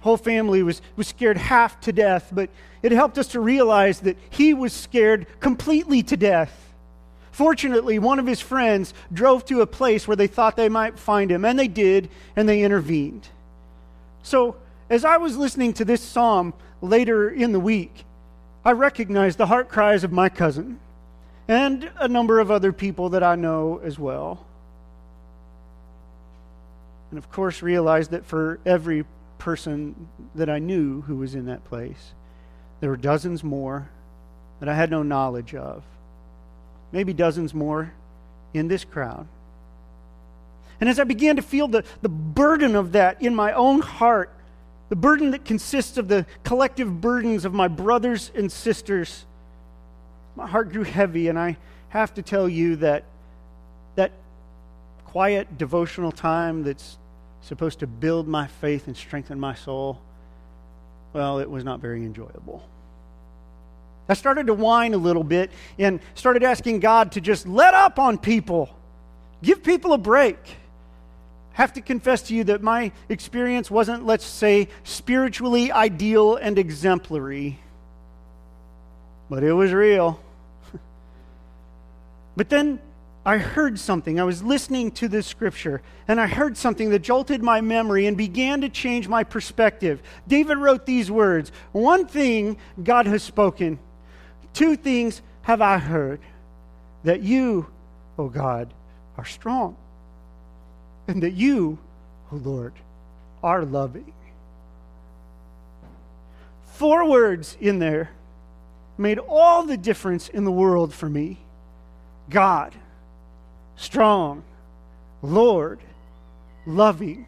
whole 0.00 0.16
family 0.16 0.62
was, 0.62 0.80
was 0.96 1.08
scared 1.08 1.36
half 1.36 1.80
to 1.82 1.92
death, 1.92 2.30
but 2.32 2.50
it 2.82 2.92
helped 2.92 3.18
us 3.18 3.28
to 3.28 3.40
realize 3.40 4.00
that 4.00 4.16
he 4.30 4.54
was 4.54 4.72
scared 4.72 5.26
completely 5.40 6.02
to 6.02 6.16
death. 6.16 6.74
Fortunately, 7.30 7.98
one 7.98 8.18
of 8.18 8.26
his 8.26 8.40
friends 8.40 8.92
drove 9.12 9.44
to 9.46 9.60
a 9.60 9.66
place 9.66 10.08
where 10.08 10.16
they 10.16 10.26
thought 10.26 10.56
they 10.56 10.68
might 10.68 10.98
find 10.98 11.30
him, 11.30 11.44
and 11.44 11.58
they 11.58 11.68
did, 11.68 12.08
and 12.34 12.48
they 12.48 12.62
intervened. 12.62 13.28
So, 14.22 14.56
as 14.88 15.04
I 15.04 15.18
was 15.18 15.36
listening 15.36 15.72
to 15.74 15.84
this 15.84 16.02
psalm 16.02 16.52
later 16.82 17.30
in 17.30 17.52
the 17.52 17.60
week, 17.60 18.04
I 18.64 18.72
recognized 18.72 19.38
the 19.38 19.46
heart 19.46 19.68
cries 19.68 20.04
of 20.04 20.12
my 20.12 20.28
cousin 20.28 20.80
and 21.48 21.90
a 21.98 22.08
number 22.08 22.38
of 22.40 22.50
other 22.50 22.72
people 22.72 23.10
that 23.10 23.22
I 23.22 23.34
know 23.34 23.80
as 23.82 23.98
well. 23.98 24.46
And 27.10 27.18
of 27.18 27.30
course, 27.32 27.62
realized 27.62 28.10
that 28.12 28.26
for 28.26 28.60
every 28.64 29.04
person 29.38 30.08
that 30.34 30.48
I 30.48 30.58
knew 30.58 31.00
who 31.02 31.16
was 31.16 31.34
in 31.34 31.46
that 31.46 31.64
place. 31.64 32.12
There 32.80 32.90
were 32.90 32.96
dozens 32.96 33.42
more 33.42 33.90
that 34.60 34.68
I 34.68 34.74
had 34.74 34.90
no 34.90 35.02
knowledge 35.02 35.54
of. 35.54 35.82
Maybe 36.92 37.12
dozens 37.12 37.52
more 37.52 37.92
in 38.54 38.68
this 38.68 38.84
crowd. 38.84 39.26
And 40.80 40.88
as 40.88 41.00
I 41.00 41.04
began 41.04 41.36
to 41.36 41.42
feel 41.42 41.68
the, 41.68 41.84
the 42.02 42.08
burden 42.08 42.76
of 42.76 42.92
that 42.92 43.20
in 43.22 43.34
my 43.34 43.52
own 43.52 43.80
heart, 43.80 44.32
the 44.90 44.96
burden 44.96 45.30
that 45.30 45.44
consists 45.44 45.96
of 45.96 46.08
the 46.08 46.26
collective 46.42 47.00
burdens 47.00 47.44
of 47.44 47.54
my 47.54 47.68
brothers 47.68 48.30
and 48.34 48.50
sisters, 48.50 49.24
my 50.36 50.46
heart 50.46 50.72
grew 50.72 50.82
heavy, 50.82 51.28
and 51.28 51.38
I 51.38 51.56
have 51.88 52.12
to 52.14 52.22
tell 52.22 52.48
you 52.48 52.76
that 52.76 53.04
that 53.94 54.12
quiet 55.04 55.56
devotional 55.56 56.12
time 56.12 56.64
that's 56.64 56.98
supposed 57.40 57.78
to 57.78 57.86
build 57.86 58.28
my 58.28 58.46
faith 58.46 58.88
and 58.88 58.96
strengthen 58.96 59.38
my 59.38 59.54
soul, 59.54 60.00
well, 61.12 61.38
it 61.38 61.48
was 61.48 61.64
not 61.64 61.80
very 61.80 62.04
enjoyable. 62.04 62.62
I 64.08 64.14
started 64.14 64.48
to 64.48 64.54
whine 64.54 64.92
a 64.92 64.98
little 64.98 65.22
bit 65.22 65.52
and 65.78 66.00
started 66.16 66.42
asking 66.42 66.80
God 66.80 67.12
to 67.12 67.20
just 67.20 67.46
let 67.46 67.74
up 67.74 68.00
on 68.00 68.18
people, 68.18 68.68
give 69.40 69.62
people 69.62 69.92
a 69.92 69.98
break. 69.98 70.56
Have 71.52 71.72
to 71.74 71.80
confess 71.80 72.22
to 72.22 72.34
you 72.34 72.44
that 72.44 72.62
my 72.62 72.92
experience 73.08 73.70
wasn't, 73.70 74.06
let's 74.06 74.24
say, 74.24 74.68
spiritually 74.84 75.72
ideal 75.72 76.36
and 76.36 76.58
exemplary, 76.58 77.58
but 79.28 79.42
it 79.42 79.52
was 79.52 79.72
real. 79.72 80.20
but 82.36 82.48
then 82.48 82.80
I 83.24 83.36
heard 83.36 83.78
something. 83.78 84.18
I 84.18 84.24
was 84.24 84.42
listening 84.42 84.92
to 84.92 85.08
this 85.08 85.26
scripture, 85.26 85.82
and 86.08 86.20
I 86.20 86.26
heard 86.26 86.56
something 86.56 86.90
that 86.90 87.00
jolted 87.00 87.42
my 87.42 87.60
memory 87.60 88.06
and 88.06 88.16
began 88.16 88.62
to 88.62 88.68
change 88.68 89.08
my 89.08 89.24
perspective. 89.24 90.02
David 90.26 90.56
wrote 90.56 90.86
these 90.86 91.10
words 91.10 91.52
One 91.72 92.06
thing 92.06 92.56
God 92.82 93.06
has 93.06 93.22
spoken, 93.22 93.78
two 94.54 94.76
things 94.76 95.20
have 95.42 95.60
I 95.60 95.78
heard 95.78 96.20
that 97.04 97.22
you, 97.22 97.66
O 98.18 98.28
God, 98.28 98.72
are 99.18 99.24
strong, 99.24 99.76
and 101.10 101.22
that 101.22 101.32
you, 101.32 101.78
O 102.32 102.36
Lord, 102.36 102.72
are 103.42 103.64
loving. 103.64 104.12
Four 106.74 107.08
words 107.08 107.56
in 107.60 107.78
there 107.78 108.10
made 108.96 109.18
all 109.18 109.64
the 109.64 109.76
difference 109.76 110.28
in 110.28 110.44
the 110.44 110.52
world 110.52 110.94
for 110.94 111.08
me 111.08 111.38
God 112.28 112.74
strong, 113.80 114.42
Lord, 115.22 115.80
loving. 116.66 117.26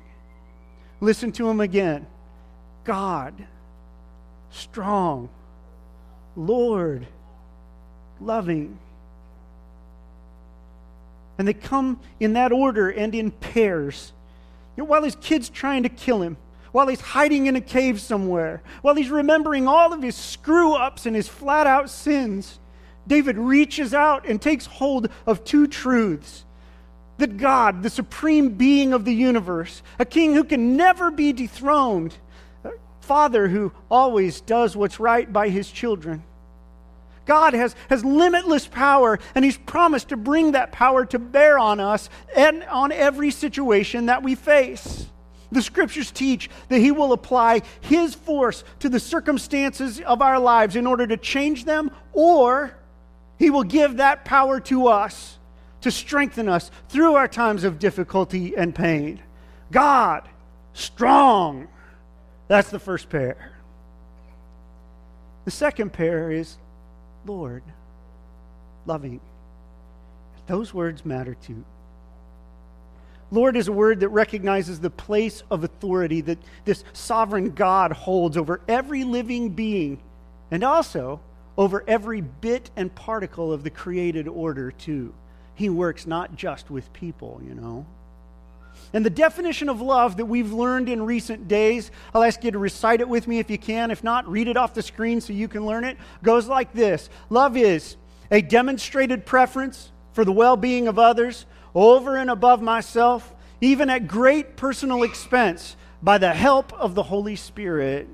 Listen 1.00 1.32
to 1.32 1.48
him 1.48 1.60
again. 1.60 2.06
God, 2.84 3.34
strong, 4.50 5.30
Lord, 6.36 7.06
loving. 8.20 8.78
And 11.42 11.48
they 11.48 11.54
come 11.54 11.98
in 12.20 12.34
that 12.34 12.52
order 12.52 12.88
and 12.88 13.12
in 13.16 13.32
pairs. 13.32 14.12
You 14.76 14.84
know, 14.84 14.88
while 14.88 15.02
his 15.02 15.16
kid's 15.16 15.48
trying 15.48 15.82
to 15.82 15.88
kill 15.88 16.22
him, 16.22 16.36
while 16.70 16.86
he's 16.86 17.00
hiding 17.00 17.46
in 17.46 17.56
a 17.56 17.60
cave 17.60 18.00
somewhere, 18.00 18.62
while 18.80 18.94
he's 18.94 19.10
remembering 19.10 19.66
all 19.66 19.92
of 19.92 20.02
his 20.04 20.14
screw 20.14 20.74
ups 20.74 21.04
and 21.04 21.16
his 21.16 21.26
flat 21.26 21.66
out 21.66 21.90
sins, 21.90 22.60
David 23.08 23.36
reaches 23.36 23.92
out 23.92 24.24
and 24.24 24.40
takes 24.40 24.66
hold 24.66 25.08
of 25.26 25.42
two 25.42 25.66
truths 25.66 26.44
that 27.18 27.38
God, 27.38 27.82
the 27.82 27.90
supreme 27.90 28.50
being 28.50 28.92
of 28.92 29.04
the 29.04 29.12
universe, 29.12 29.82
a 29.98 30.04
king 30.04 30.34
who 30.34 30.44
can 30.44 30.76
never 30.76 31.10
be 31.10 31.32
dethroned, 31.32 32.14
a 32.62 32.70
father 33.00 33.48
who 33.48 33.72
always 33.90 34.40
does 34.40 34.76
what's 34.76 35.00
right 35.00 35.32
by 35.32 35.48
his 35.48 35.72
children. 35.72 36.22
God 37.24 37.54
has, 37.54 37.74
has 37.88 38.04
limitless 38.04 38.66
power, 38.66 39.18
and 39.34 39.44
He's 39.44 39.58
promised 39.58 40.08
to 40.08 40.16
bring 40.16 40.52
that 40.52 40.72
power 40.72 41.04
to 41.06 41.18
bear 41.18 41.58
on 41.58 41.80
us 41.80 42.10
and 42.36 42.64
on 42.64 42.92
every 42.92 43.30
situation 43.30 44.06
that 44.06 44.22
we 44.22 44.34
face. 44.34 45.06
The 45.50 45.62
scriptures 45.62 46.10
teach 46.10 46.50
that 46.68 46.80
He 46.80 46.90
will 46.90 47.12
apply 47.12 47.62
His 47.80 48.14
force 48.14 48.64
to 48.80 48.88
the 48.88 49.00
circumstances 49.00 50.00
of 50.00 50.22
our 50.22 50.38
lives 50.38 50.76
in 50.76 50.86
order 50.86 51.06
to 51.06 51.16
change 51.16 51.64
them, 51.64 51.90
or 52.12 52.76
he 53.42 53.50
will 53.50 53.64
give 53.64 53.96
that 53.96 54.24
power 54.24 54.60
to 54.60 54.86
us 54.86 55.36
to 55.80 55.90
strengthen 55.90 56.48
us 56.48 56.70
through 56.88 57.14
our 57.14 57.26
times 57.26 57.64
of 57.64 57.80
difficulty 57.80 58.56
and 58.56 58.72
pain. 58.72 59.20
God, 59.72 60.28
strong. 60.74 61.66
That's 62.46 62.70
the 62.70 62.78
first 62.78 63.10
pair. 63.10 63.50
The 65.44 65.50
second 65.50 65.92
pair 65.92 66.30
is 66.30 66.56
Lord, 67.26 67.62
loving. 68.86 69.20
Those 70.46 70.74
words 70.74 71.04
matter 71.04 71.34
too. 71.34 71.64
Lord 73.30 73.56
is 73.56 73.68
a 73.68 73.72
word 73.72 74.00
that 74.00 74.10
recognizes 74.10 74.78
the 74.78 74.90
place 74.90 75.42
of 75.50 75.64
authority 75.64 76.20
that 76.22 76.38
this 76.66 76.84
sovereign 76.92 77.52
God 77.52 77.92
holds 77.92 78.36
over 78.36 78.60
every 78.68 79.04
living 79.04 79.50
being 79.50 80.00
and 80.50 80.62
also 80.62 81.20
over 81.56 81.84
every 81.88 82.20
bit 82.20 82.70
and 82.76 82.94
particle 82.94 83.52
of 83.52 83.62
the 83.62 83.70
created 83.70 84.28
order, 84.28 84.70
too. 84.70 85.14
He 85.54 85.68
works 85.68 86.06
not 86.06 86.36
just 86.36 86.70
with 86.70 86.92
people, 86.92 87.40
you 87.46 87.54
know. 87.54 87.86
And 88.92 89.06
the 89.06 89.10
definition 89.10 89.68
of 89.68 89.80
love 89.80 90.18
that 90.18 90.26
we've 90.26 90.52
learned 90.52 90.88
in 90.88 91.02
recent 91.02 91.48
days, 91.48 91.90
I'll 92.14 92.22
ask 92.22 92.44
you 92.44 92.50
to 92.50 92.58
recite 92.58 93.00
it 93.00 93.08
with 93.08 93.26
me 93.26 93.38
if 93.38 93.50
you 93.50 93.58
can. 93.58 93.90
If 93.90 94.04
not, 94.04 94.28
read 94.28 94.48
it 94.48 94.56
off 94.56 94.74
the 94.74 94.82
screen 94.82 95.20
so 95.20 95.32
you 95.32 95.48
can 95.48 95.64
learn 95.64 95.84
it. 95.84 95.96
Goes 96.22 96.46
like 96.46 96.72
this 96.72 97.08
Love 97.30 97.56
is 97.56 97.96
a 98.30 98.42
demonstrated 98.42 99.24
preference 99.24 99.90
for 100.12 100.24
the 100.24 100.32
well 100.32 100.56
being 100.56 100.88
of 100.88 100.98
others 100.98 101.46
over 101.74 102.16
and 102.16 102.30
above 102.30 102.60
myself, 102.60 103.34
even 103.60 103.88
at 103.88 104.06
great 104.06 104.56
personal 104.56 105.04
expense, 105.04 105.76
by 106.02 106.18
the 106.18 106.34
help 106.34 106.72
of 106.74 106.94
the 106.94 107.02
Holy 107.02 107.36
Spirit. 107.36 108.08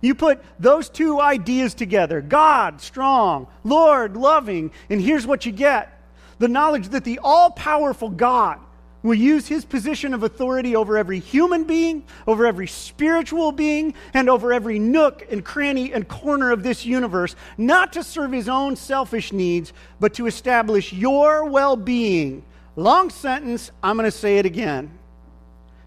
You 0.00 0.14
put 0.14 0.42
those 0.58 0.88
two 0.88 1.20
ideas 1.20 1.74
together 1.74 2.20
God, 2.20 2.80
strong, 2.80 3.46
Lord, 3.62 4.16
loving, 4.16 4.72
and 4.88 5.00
here's 5.00 5.26
what 5.26 5.46
you 5.46 5.52
get 5.52 5.96
the 6.40 6.48
knowledge 6.48 6.88
that 6.88 7.04
the 7.04 7.20
all 7.22 7.50
powerful 7.50 8.08
God 8.08 8.58
will 9.02 9.14
use 9.14 9.48
his 9.48 9.64
position 9.64 10.12
of 10.12 10.22
authority 10.22 10.76
over 10.76 10.98
every 10.98 11.18
human 11.18 11.64
being, 11.64 12.04
over 12.26 12.46
every 12.46 12.66
spiritual 12.66 13.52
being, 13.52 13.94
and 14.12 14.28
over 14.28 14.52
every 14.52 14.78
nook 14.78 15.26
and 15.30 15.44
cranny 15.44 15.92
and 15.92 16.06
corner 16.08 16.50
of 16.50 16.62
this 16.62 16.84
universe, 16.84 17.34
not 17.56 17.92
to 17.92 18.02
serve 18.04 18.32
his 18.32 18.48
own 18.48 18.76
selfish 18.76 19.32
needs, 19.32 19.72
but 19.98 20.14
to 20.14 20.26
establish 20.26 20.92
your 20.92 21.44
well 21.44 21.76
being. 21.76 22.44
Long 22.76 23.10
sentence, 23.10 23.70
I'm 23.82 23.96
going 23.96 24.10
to 24.10 24.16
say 24.16 24.38
it 24.38 24.46
again. 24.46 24.90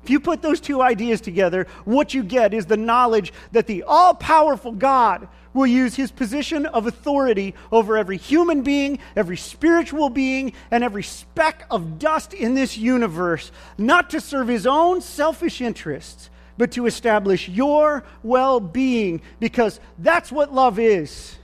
If 0.03 0.09
you 0.09 0.19
put 0.19 0.41
those 0.41 0.59
two 0.59 0.81
ideas 0.81 1.21
together, 1.21 1.65
what 1.85 2.13
you 2.13 2.23
get 2.23 2.53
is 2.53 2.65
the 2.65 2.75
knowledge 2.75 3.31
that 3.53 3.67
the 3.67 3.83
all 3.83 4.13
powerful 4.13 4.73
God 4.73 5.29
will 5.53 5.67
use 5.67 5.95
his 5.95 6.11
position 6.11 6.65
of 6.65 6.87
authority 6.87 7.53
over 7.71 7.97
every 7.97 8.17
human 8.17 8.63
being, 8.63 8.99
every 9.15 9.37
spiritual 9.37 10.09
being, 10.09 10.53
and 10.71 10.83
every 10.83 11.03
speck 11.03 11.65
of 11.69 11.99
dust 11.99 12.33
in 12.33 12.55
this 12.55 12.77
universe, 12.77 13.51
not 13.77 14.09
to 14.09 14.19
serve 14.19 14.47
his 14.47 14.65
own 14.65 15.01
selfish 15.01 15.61
interests, 15.61 16.29
but 16.57 16.71
to 16.71 16.85
establish 16.85 17.49
your 17.49 18.03
well 18.21 18.59
being, 18.59 19.21
because 19.39 19.79
that's 19.99 20.31
what 20.31 20.53
love 20.53 20.79
is. 20.79 21.35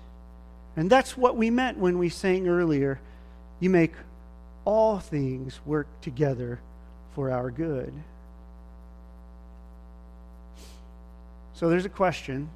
And 0.75 0.89
that's 0.89 1.17
what 1.17 1.35
we 1.35 1.49
meant 1.49 1.77
when 1.77 1.97
we 1.97 2.09
sang 2.09 2.47
earlier. 2.47 2.99
You 3.59 3.69
make 3.69 3.93
all 4.65 4.99
things 4.99 5.59
work 5.65 5.87
together 6.01 6.59
for 7.15 7.31
our 7.31 7.51
good. 7.51 7.93
So 11.53 11.69
there's 11.69 11.85
a 11.85 11.89
question. 11.89 12.49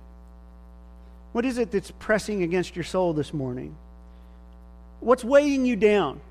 What 1.33 1.45
is 1.45 1.57
it 1.57 1.71
that's 1.71 1.91
pressing 1.91 2.43
against 2.43 2.75
your 2.75 2.83
soul 2.83 3.13
this 3.13 3.33
morning? 3.33 3.75
What's 4.99 5.23
weighing 5.23 5.65
you 5.65 5.75
down? 5.75 6.21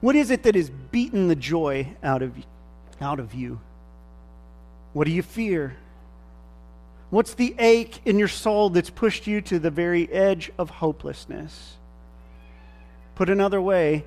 What 0.00 0.14
is 0.14 0.30
it 0.30 0.44
that 0.44 0.54
has 0.54 0.70
beaten 0.70 1.28
the 1.28 1.34
joy 1.34 1.88
out 2.02 2.22
of, 2.22 2.34
out 3.00 3.18
of 3.18 3.34
you? 3.34 3.60
What 4.92 5.06
do 5.06 5.10
you 5.10 5.22
fear? 5.22 5.76
What's 7.08 7.34
the 7.34 7.54
ache 7.58 8.00
in 8.04 8.18
your 8.18 8.28
soul 8.28 8.70
that's 8.70 8.90
pushed 8.90 9.26
you 9.26 9.40
to 9.42 9.58
the 9.58 9.70
very 9.70 10.10
edge 10.12 10.52
of 10.58 10.70
hopelessness? 10.70 11.76
Put 13.14 13.28
another 13.28 13.60
way, 13.60 14.04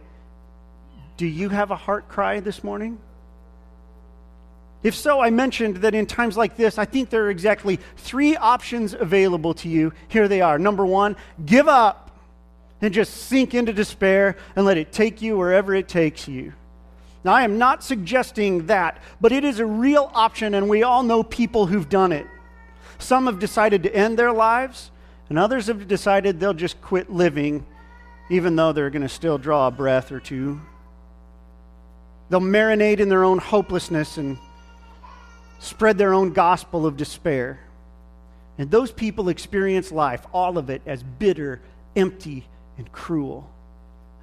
do 1.18 1.26
you 1.28 1.50
have 1.50 1.70
a 1.70 1.76
heart 1.76 2.08
cry 2.08 2.40
this 2.40 2.64
morning? 2.64 3.00
If 4.84 4.96
so, 4.96 5.22
I 5.22 5.30
mentioned 5.30 5.78
that 5.78 5.96
in 5.96 6.06
times 6.06 6.36
like 6.36 6.58
this, 6.58 6.78
I 6.78 6.84
think 6.84 7.10
there 7.10 7.24
are 7.26 7.30
exactly 7.30 7.80
three 7.96 8.36
options 8.36 8.94
available 8.94 9.54
to 9.56 9.70
you. 9.70 9.94
Here 10.10 10.28
they 10.28 10.42
are. 10.42 10.60
Number 10.60 10.86
one, 10.86 11.16
give 11.46 11.70
up 11.70 12.12
and 12.82 12.94
just 12.94 13.14
sink 13.14 13.54
into 13.54 13.72
despair 13.72 14.36
and 14.58 14.66
let 14.66 14.78
it 14.78 14.92
take 14.92 15.22
you 15.22 15.38
wherever 15.38 15.74
it 15.74 15.88
takes 15.88 16.28
you. 16.28 16.52
Now, 17.24 17.32
I 17.32 17.44
am 17.44 17.58
not 17.58 17.82
suggesting 17.82 18.66
that, 18.66 19.02
but 19.22 19.32
it 19.32 19.46
is 19.46 19.60
a 19.60 19.66
real 19.66 20.12
option, 20.14 20.54
and 20.54 20.68
we 20.68 20.84
all 20.84 21.04
know 21.04 21.24
people 21.24 21.68
who've 21.68 21.88
done 21.88 22.12
it. 22.12 22.28
Some 23.00 23.28
have 23.28 23.40
decided 23.40 23.84
to 23.84 23.96
end 23.96 24.20
their 24.20 24.34
lives, 24.34 24.92
and 25.30 25.40
others 25.40 25.68
have 25.68 25.88
decided 25.88 26.42
they'll 26.42 26.54
just 26.54 26.82
quit 26.82 27.10
living, 27.10 27.66
even 28.30 28.58
though 28.58 28.74
they're 28.74 28.90
going 28.90 29.04
to 29.04 29.10
still 29.10 29.38
draw 29.38 29.68
a 29.68 29.72
breath 29.72 30.12
or 30.12 30.20
two. 30.20 30.60
They'll 32.30 32.42
marinate 32.42 33.00
in 33.00 33.08
their 33.08 33.24
own 33.24 33.38
hopelessness 33.38 34.18
and 34.18 34.38
spread 35.64 35.98
their 35.98 36.14
own 36.14 36.34
gospel 36.34 36.86
of 36.86 36.98
despair. 36.98 37.60
And 38.58 38.70
those 38.70 38.92
people 38.92 39.30
experience 39.30 39.92
life, 39.92 40.26
all 40.34 40.58
of 40.58 40.70
it, 40.70 40.82
as 40.86 41.02
bitter, 41.02 41.62
empty, 41.96 42.46
and 42.78 42.92
cruel. 42.92 43.50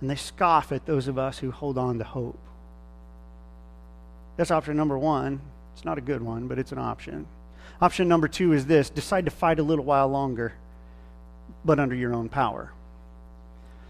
And 0.00 0.08
they 0.08 0.16
scoff 0.16 0.70
at 0.70 0.86
those 0.86 1.08
of 1.08 1.18
us 1.18 1.38
who 1.38 1.50
hold 1.50 1.78
on 1.78 1.98
to 1.98 2.04
hope. 2.04 2.38
That's 4.36 4.50
option 4.50 4.76
number 4.76 4.96
one. 4.96 5.40
It's 5.74 5.84
not 5.84 5.98
a 5.98 6.02
good 6.02 6.22
one, 6.22 6.46
but 6.46 6.58
it's 6.58 6.72
an 6.72 6.78
option. 6.78 7.26
Option 7.80 8.08
number 8.08 8.28
two 8.28 8.52
is 8.52 8.66
this 8.66 8.90
decide 8.90 9.24
to 9.24 9.30
fight 9.30 9.58
a 9.58 9.62
little 9.62 9.84
while 9.84 10.08
longer, 10.08 10.52
but 11.64 11.80
under 11.80 11.94
your 11.94 12.14
own 12.14 12.28
power. 12.28 12.72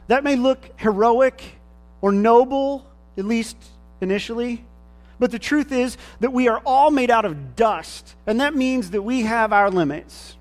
That 0.07 0.25
may 0.25 0.37
look 0.37 0.71
heroic 0.77 1.43
or 2.01 2.13
noble, 2.13 2.87
at 3.19 3.25
least 3.25 3.57
initially. 4.01 4.65
But 5.21 5.31
the 5.31 5.39
truth 5.39 5.71
is 5.71 5.99
that 6.21 6.33
we 6.33 6.49
are 6.49 6.61
all 6.65 6.91
made 6.91 7.11
out 7.11 7.27
of 7.27 7.55
dust, 7.55 8.17
and 8.27 8.41
that 8.41 8.57
means 8.57 8.91
that 8.91 9.03
we 9.03 9.21
have 9.21 9.53
our 9.53 9.71
limits. 9.71 10.37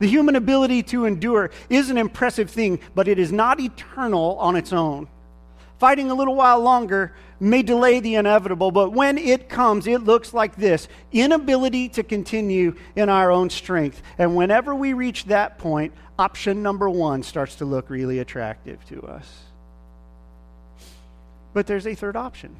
The 0.00 0.08
human 0.08 0.34
ability 0.36 0.82
to 0.84 1.06
endure 1.06 1.50
is 1.70 1.88
an 1.88 1.96
impressive 1.96 2.50
thing, 2.50 2.80
but 2.94 3.08
it 3.08 3.20
is 3.20 3.32
not 3.32 3.60
eternal 3.60 4.36
on 4.38 4.56
its 4.56 4.72
own. 4.72 5.08
Fighting 5.78 6.10
a 6.10 6.14
little 6.14 6.34
while 6.34 6.60
longer 6.60 7.14
may 7.38 7.62
delay 7.62 8.00
the 8.00 8.16
inevitable, 8.16 8.72
but 8.72 8.90
when 8.90 9.16
it 9.16 9.48
comes, 9.48 9.86
it 9.86 10.02
looks 10.02 10.34
like 10.34 10.56
this 10.56 10.88
inability 11.12 11.88
to 11.90 12.02
continue 12.02 12.74
in 12.96 13.08
our 13.08 13.30
own 13.30 13.48
strength. 13.48 14.02
And 14.18 14.34
whenever 14.34 14.74
we 14.74 14.92
reach 14.92 15.26
that 15.26 15.56
point, 15.56 15.92
option 16.18 16.62
number 16.62 16.90
one 16.90 17.22
starts 17.22 17.54
to 17.56 17.64
look 17.64 17.90
really 17.90 18.18
attractive 18.18 18.84
to 18.86 19.02
us. 19.02 19.44
But 21.54 21.66
there's 21.66 21.86
a 21.86 21.94
third 21.94 22.16
option. 22.16 22.56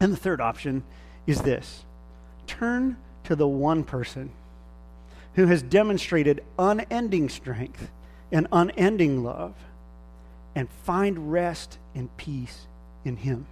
And 0.00 0.12
the 0.12 0.16
third 0.16 0.40
option 0.40 0.82
is 1.26 1.42
this 1.42 1.84
turn 2.46 2.96
to 3.24 3.34
the 3.34 3.48
one 3.48 3.82
person 3.82 4.30
who 5.34 5.46
has 5.46 5.62
demonstrated 5.62 6.42
unending 6.58 7.28
strength 7.28 7.90
and 8.32 8.46
unending 8.52 9.22
love 9.22 9.54
and 10.54 10.68
find 10.84 11.30
rest 11.30 11.78
and 11.94 12.14
peace 12.16 12.66
in 13.04 13.16
Him. 13.16 13.46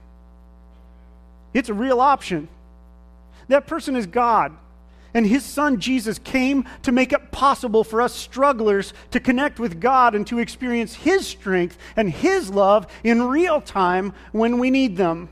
It's 1.52 1.68
a 1.68 1.74
real 1.74 2.00
option. 2.00 2.48
That 3.48 3.66
person 3.66 3.96
is 3.96 4.06
God. 4.06 4.56
And 5.16 5.24
his 5.24 5.44
son 5.44 5.78
Jesus 5.78 6.18
came 6.18 6.64
to 6.82 6.90
make 6.90 7.12
it 7.12 7.30
possible 7.30 7.84
for 7.84 8.02
us 8.02 8.12
strugglers 8.12 8.92
to 9.12 9.20
connect 9.20 9.60
with 9.60 9.80
God 9.80 10.16
and 10.16 10.26
to 10.26 10.40
experience 10.40 10.94
his 10.94 11.24
strength 11.24 11.78
and 11.94 12.10
his 12.10 12.50
love 12.50 12.88
in 13.04 13.22
real 13.22 13.60
time 13.60 14.12
when 14.32 14.58
we 14.58 14.70
need 14.70 14.96
them. 14.96 15.28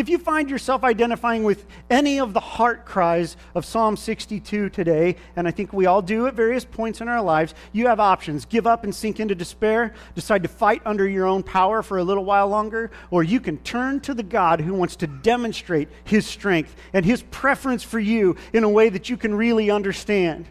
If 0.00 0.08
you 0.08 0.16
find 0.16 0.48
yourself 0.48 0.82
identifying 0.82 1.44
with 1.44 1.66
any 1.90 2.20
of 2.20 2.32
the 2.32 2.40
heart 2.40 2.86
cries 2.86 3.36
of 3.54 3.66
Psalm 3.66 3.98
62 3.98 4.70
today, 4.70 5.16
and 5.36 5.46
I 5.46 5.50
think 5.50 5.74
we 5.74 5.84
all 5.84 6.00
do 6.00 6.26
at 6.26 6.32
various 6.32 6.64
points 6.64 7.02
in 7.02 7.08
our 7.08 7.20
lives, 7.20 7.54
you 7.72 7.86
have 7.88 8.00
options. 8.00 8.46
Give 8.46 8.66
up 8.66 8.82
and 8.82 8.94
sink 8.94 9.20
into 9.20 9.34
despair, 9.34 9.92
decide 10.14 10.42
to 10.44 10.48
fight 10.48 10.80
under 10.86 11.06
your 11.06 11.26
own 11.26 11.42
power 11.42 11.82
for 11.82 11.98
a 11.98 12.02
little 12.02 12.24
while 12.24 12.48
longer, 12.48 12.90
or 13.10 13.22
you 13.22 13.40
can 13.40 13.58
turn 13.58 14.00
to 14.00 14.14
the 14.14 14.22
God 14.22 14.62
who 14.62 14.72
wants 14.72 14.96
to 14.96 15.06
demonstrate 15.06 15.90
his 16.04 16.24
strength 16.24 16.74
and 16.94 17.04
his 17.04 17.22
preference 17.24 17.82
for 17.82 18.00
you 18.00 18.36
in 18.54 18.64
a 18.64 18.70
way 18.70 18.88
that 18.88 19.10
you 19.10 19.18
can 19.18 19.34
really 19.34 19.70
understand. 19.70 20.46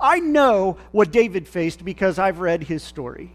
I 0.00 0.20
know 0.20 0.78
what 0.92 1.10
David 1.10 1.48
faced 1.48 1.84
because 1.84 2.20
I've 2.20 2.38
read 2.38 2.62
his 2.62 2.84
story. 2.84 3.32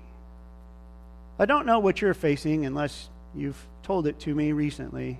I 1.37 1.45
don't 1.45 1.65
know 1.65 1.79
what 1.79 1.99
you're 1.99 2.13
facing 2.13 2.65
unless 2.65 3.09
you've 3.35 3.67
told 3.83 4.07
it 4.07 4.19
to 4.21 4.35
me 4.35 4.51
recently. 4.51 5.19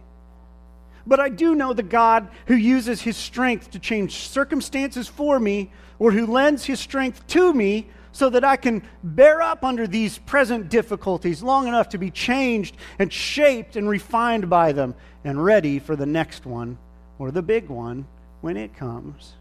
But 1.08 1.19
I 1.19 1.30
do 1.30 1.56
know 1.56 1.74
the 1.74 1.84
God 1.84 2.30
who 2.48 2.56
uses 2.56 3.02
his 3.02 3.17
strength 3.17 3.72
to 3.72 3.80
change 3.80 4.28
circumstances 4.28 5.08
for 5.08 5.39
me, 5.39 5.72
or 5.98 6.12
who 6.12 6.26
lends 6.26 6.65
his 6.65 6.80
strength 6.80 7.26
to 7.28 7.54
me 7.54 7.88
so 8.12 8.30
that 8.30 8.43
I 8.43 8.58
can 8.58 8.84
bear 9.04 9.41
up 9.41 9.63
under 9.63 9.88
these 9.88 10.17
present 10.19 10.69
difficulties 10.69 11.43
long 11.43 11.67
enough 11.67 11.89
to 11.89 11.98
be 11.98 12.12
changed 12.12 12.76
and 12.98 13.12
shaped 13.12 13.76
and 13.76 13.88
refined 13.88 14.50
by 14.50 14.72
them 14.72 14.95
and 15.24 15.43
ready 15.43 15.80
for 15.80 15.95
the 15.95 16.06
next 16.06 16.45
one 16.45 16.78
or 17.17 17.32
the 17.32 17.41
big 17.41 17.69
one 17.69 18.08
when 18.41 18.58
it 18.58 18.76
comes. 18.76 19.34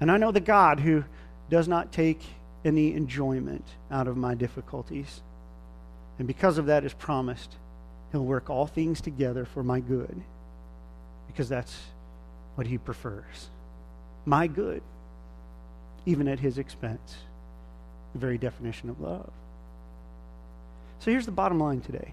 And 0.00 0.10
I 0.10 0.16
know 0.16 0.32
the 0.32 0.40
God 0.40 0.80
who 0.80 1.04
does 1.50 1.68
not 1.68 1.92
take 1.92 2.22
any 2.64 2.94
enjoyment 2.94 3.64
out 3.90 4.08
of 4.08 4.16
my 4.16 4.34
difficulties. 4.34 5.20
And 6.18 6.28
because 6.28 6.58
of 6.58 6.66
that 6.66 6.84
is 6.84 6.94
promised 6.94 7.56
He'll 8.12 8.24
work 8.24 8.50
all 8.50 8.66
things 8.66 9.00
together 9.00 9.44
for 9.44 9.62
my 9.62 9.80
good 9.80 10.22
because 11.26 11.48
that's 11.48 11.76
what 12.54 12.66
He 12.66 12.78
prefers. 12.78 13.48
My 14.26 14.46
good, 14.46 14.82
even 16.04 16.28
at 16.28 16.38
His 16.38 16.58
expense. 16.58 17.16
The 18.12 18.18
very 18.18 18.36
definition 18.36 18.90
of 18.90 19.00
love. 19.00 19.30
So 20.98 21.10
here's 21.10 21.26
the 21.26 21.32
bottom 21.32 21.58
line 21.58 21.80
today 21.80 22.12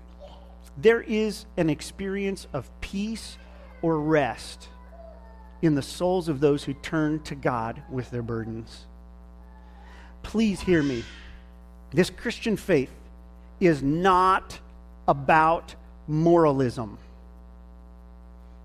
there 0.78 1.02
is 1.02 1.46
an 1.58 1.70
experience 1.70 2.48
of 2.54 2.70
peace 2.80 3.38
or 3.82 4.00
rest 4.00 4.70
in 5.62 5.76
the 5.76 5.82
souls 5.82 6.30
of 6.30 6.40
those 6.40 6.64
who 6.64 6.74
turn 6.74 7.22
to 7.24 7.36
God 7.36 7.82
with 7.90 8.10
their 8.12 8.22
burdens. 8.22 8.86
Please 10.24 10.62
hear 10.62 10.82
me. 10.82 11.04
This 11.92 12.10
Christian 12.10 12.56
faith 12.56 12.92
is 13.60 13.84
not 13.84 14.60
about 15.08 15.76
moralism. 16.10 16.98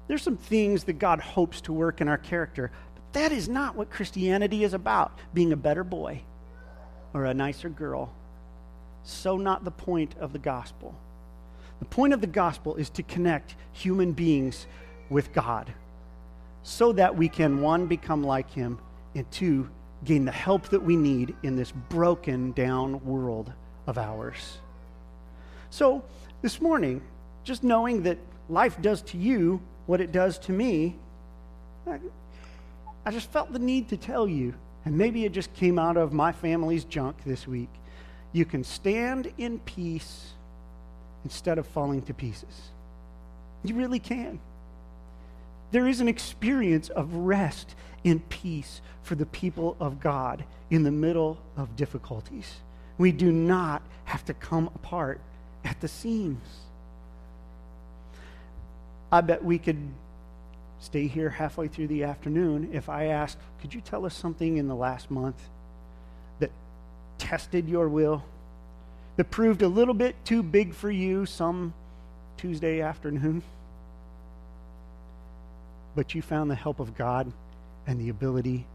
There's 0.08 0.22
some 0.22 0.36
things 0.36 0.84
that 0.84 0.94
God 0.94 1.20
hopes 1.20 1.60
to 1.62 1.72
work 1.72 2.00
in 2.00 2.08
our 2.08 2.18
character, 2.18 2.70
but 2.94 3.12
that 3.12 3.32
is 3.32 3.48
not 3.48 3.76
what 3.76 3.90
Christianity 3.90 4.64
is 4.64 4.74
about 4.74 5.18
being 5.32 5.52
a 5.52 5.56
better 5.56 5.84
boy 5.84 6.22
or 7.12 7.26
a 7.26 7.34
nicer 7.34 7.68
girl. 7.68 8.12
So, 9.04 9.36
not 9.36 9.64
the 9.64 9.70
point 9.70 10.14
of 10.18 10.32
the 10.32 10.38
gospel. 10.38 10.94
The 11.78 11.84
point 11.84 12.14
of 12.14 12.20
the 12.20 12.26
gospel 12.26 12.76
is 12.76 12.88
to 12.90 13.02
connect 13.02 13.54
human 13.72 14.12
beings 14.12 14.66
with 15.10 15.32
God 15.32 15.72
so 16.62 16.92
that 16.92 17.14
we 17.14 17.28
can, 17.28 17.60
one, 17.60 17.86
become 17.86 18.24
like 18.24 18.50
Him, 18.50 18.78
and 19.14 19.30
two, 19.30 19.68
gain 20.04 20.24
the 20.24 20.32
help 20.32 20.70
that 20.70 20.82
we 20.82 20.96
need 20.96 21.34
in 21.42 21.56
this 21.56 21.72
broken 21.72 22.52
down 22.52 23.04
world 23.04 23.52
of 23.86 23.98
ours. 23.98 24.58
So, 25.68 26.02
this 26.40 26.60
morning, 26.60 27.02
just 27.44 27.62
knowing 27.62 28.02
that 28.04 28.18
life 28.48 28.80
does 28.80 29.02
to 29.02 29.18
you 29.18 29.60
what 29.86 30.00
it 30.00 30.12
does 30.12 30.38
to 30.38 30.52
me, 30.52 30.96
I, 31.86 33.10
just 33.10 33.30
felt 33.30 33.52
the 33.52 33.58
need 33.58 33.90
to 33.90 33.96
tell 33.96 34.26
you. 34.26 34.54
And 34.86 34.96
maybe 34.98 35.24
it 35.24 35.32
just 35.32 35.52
came 35.54 35.78
out 35.78 35.96
of 35.96 36.12
my 36.12 36.32
family's 36.32 36.84
junk 36.84 37.16
this 37.24 37.46
week. 37.46 37.68
You 38.32 38.44
can 38.44 38.64
stand 38.64 39.32
in 39.38 39.58
peace 39.60 40.32
instead 41.22 41.58
of 41.58 41.66
falling 41.66 42.02
to 42.02 42.14
pieces. 42.14 42.70
You 43.62 43.74
really 43.74 43.98
can. 43.98 44.40
There 45.70 45.88
is 45.88 46.00
an 46.00 46.08
experience 46.08 46.88
of 46.90 47.14
rest 47.14 47.74
and 48.04 48.26
peace 48.28 48.80
for 49.02 49.14
the 49.14 49.26
people 49.26 49.76
of 49.80 50.00
God 50.00 50.44
in 50.70 50.82
the 50.82 50.90
middle 50.90 51.38
of 51.56 51.76
difficulties. 51.76 52.56
We 52.98 53.10
do 53.10 53.32
not 53.32 53.82
have 54.04 54.24
to 54.26 54.34
come 54.34 54.70
apart 54.74 55.20
at 55.64 55.80
the 55.80 55.88
seams. 55.88 56.46
I 59.14 59.20
bet 59.20 59.44
we 59.44 59.60
could 59.60 59.78
stay 60.80 61.06
here 61.06 61.30
halfway 61.30 61.68
through 61.68 61.86
the 61.86 62.02
afternoon 62.02 62.70
if 62.72 62.88
I 62.88 63.04
asked, 63.04 63.38
Could 63.60 63.72
you 63.72 63.80
tell 63.80 64.04
us 64.06 64.12
something 64.12 64.56
in 64.56 64.66
the 64.66 64.74
last 64.74 65.08
month 65.08 65.40
that 66.40 66.50
tested 67.16 67.68
your 67.68 67.88
will, 67.88 68.24
that 69.14 69.30
proved 69.30 69.62
a 69.62 69.68
little 69.68 69.94
bit 69.94 70.16
too 70.24 70.42
big 70.42 70.74
for 70.74 70.90
you 70.90 71.26
some 71.26 71.74
Tuesday 72.38 72.80
afternoon? 72.80 73.44
But 75.94 76.16
you 76.16 76.20
found 76.20 76.50
the 76.50 76.56
help 76.56 76.80
of 76.80 76.96
God 76.96 77.32
and 77.86 78.00
the 78.00 78.08
ability 78.08 78.66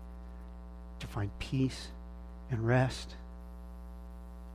to 1.02 1.08
find 1.08 1.30
peace 1.40 1.90
and 2.50 2.66
rest. 2.66 3.14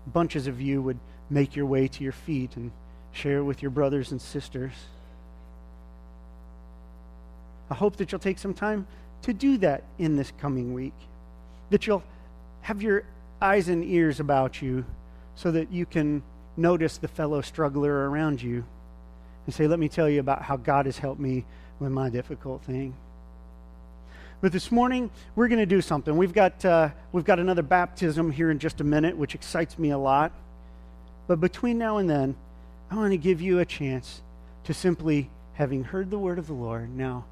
Bunches 0.07 0.47
of 0.47 0.63
you 0.63 0.81
would 0.81 0.99
make 1.29 1.55
your 1.55 1.67
way 1.67 1.89
to 1.89 2.03
your 2.03 2.15
feet 2.15 2.57
and 2.57 2.73
share 3.13 3.45
with 3.45 3.61
your 3.61 3.71
brothers 3.71 4.13
and 4.13 4.23
sisters. 4.23 4.73
I 7.71 7.75
hope 7.75 7.97
that 7.97 8.13
you'll 8.13 8.19
take 8.19 8.39
some 8.39 8.55
time 8.55 8.87
to 9.23 9.33
do 9.33 9.57
that 9.59 9.85
in 9.99 10.17
this 10.17 10.33
coming 10.39 10.75
week. 10.75 10.95
That 11.71 11.87
you'll 11.87 12.05
have 12.63 12.83
your 12.83 13.05
eyes 13.41 13.69
and 13.69 13.85
ears 13.85 14.21
about 14.21 14.63
you 14.63 14.85
so 15.35 15.51
that 15.51 15.73
you 15.73 15.87
can 15.87 16.23
notice 16.57 16.99
the 16.99 17.09
fellow 17.09 17.41
struggler 17.41 18.09
around 18.09 18.43
you 18.43 18.65
and 19.47 19.55
say, 19.55 19.67
Let 19.67 19.79
me 19.79 19.89
tell 19.89 20.09
you 20.09 20.21
about 20.21 20.43
how 20.43 20.57
God 20.57 20.87
has 20.87 20.99
helped 20.99 21.21
me 21.21 21.45
with 21.79 21.91
my 21.91 22.09
difficult 22.09 22.63
thing. 22.63 22.95
But 24.41 24.53
this 24.53 24.71
morning, 24.71 25.11
we're 25.35 25.49
going 25.49 25.61
to 25.61 25.67
do 25.67 25.81
something. 25.81 26.17
We've 26.17 26.35
got, 26.35 26.63
uh, 26.65 26.91
we've 27.13 27.25
got 27.25 27.39
another 27.39 27.63
baptism 27.63 28.31
here 28.31 28.51
in 28.51 28.59
just 28.59 28.81
a 28.81 28.85
minute, 28.85 29.17
which 29.17 29.35
excites 29.35 29.79
me 29.79 29.91
a 29.91 29.99
lot. 29.99 30.33
But 31.27 31.41
between 31.41 31.79
now 31.79 31.97
and 31.97 32.11
then, 32.11 32.37
I 32.91 32.97
want 32.97 33.13
to 33.13 33.17
give 33.17 33.41
you 33.41 33.61
a 33.61 33.65
chance 33.65 34.21
to 34.65 34.75
simply, 34.75 35.31
having 35.55 35.85
heard 35.85 36.11
the 36.11 36.19
word 36.19 36.39
of 36.39 36.47
the 36.47 36.53
Lord, 36.53 36.95
now 36.95 37.25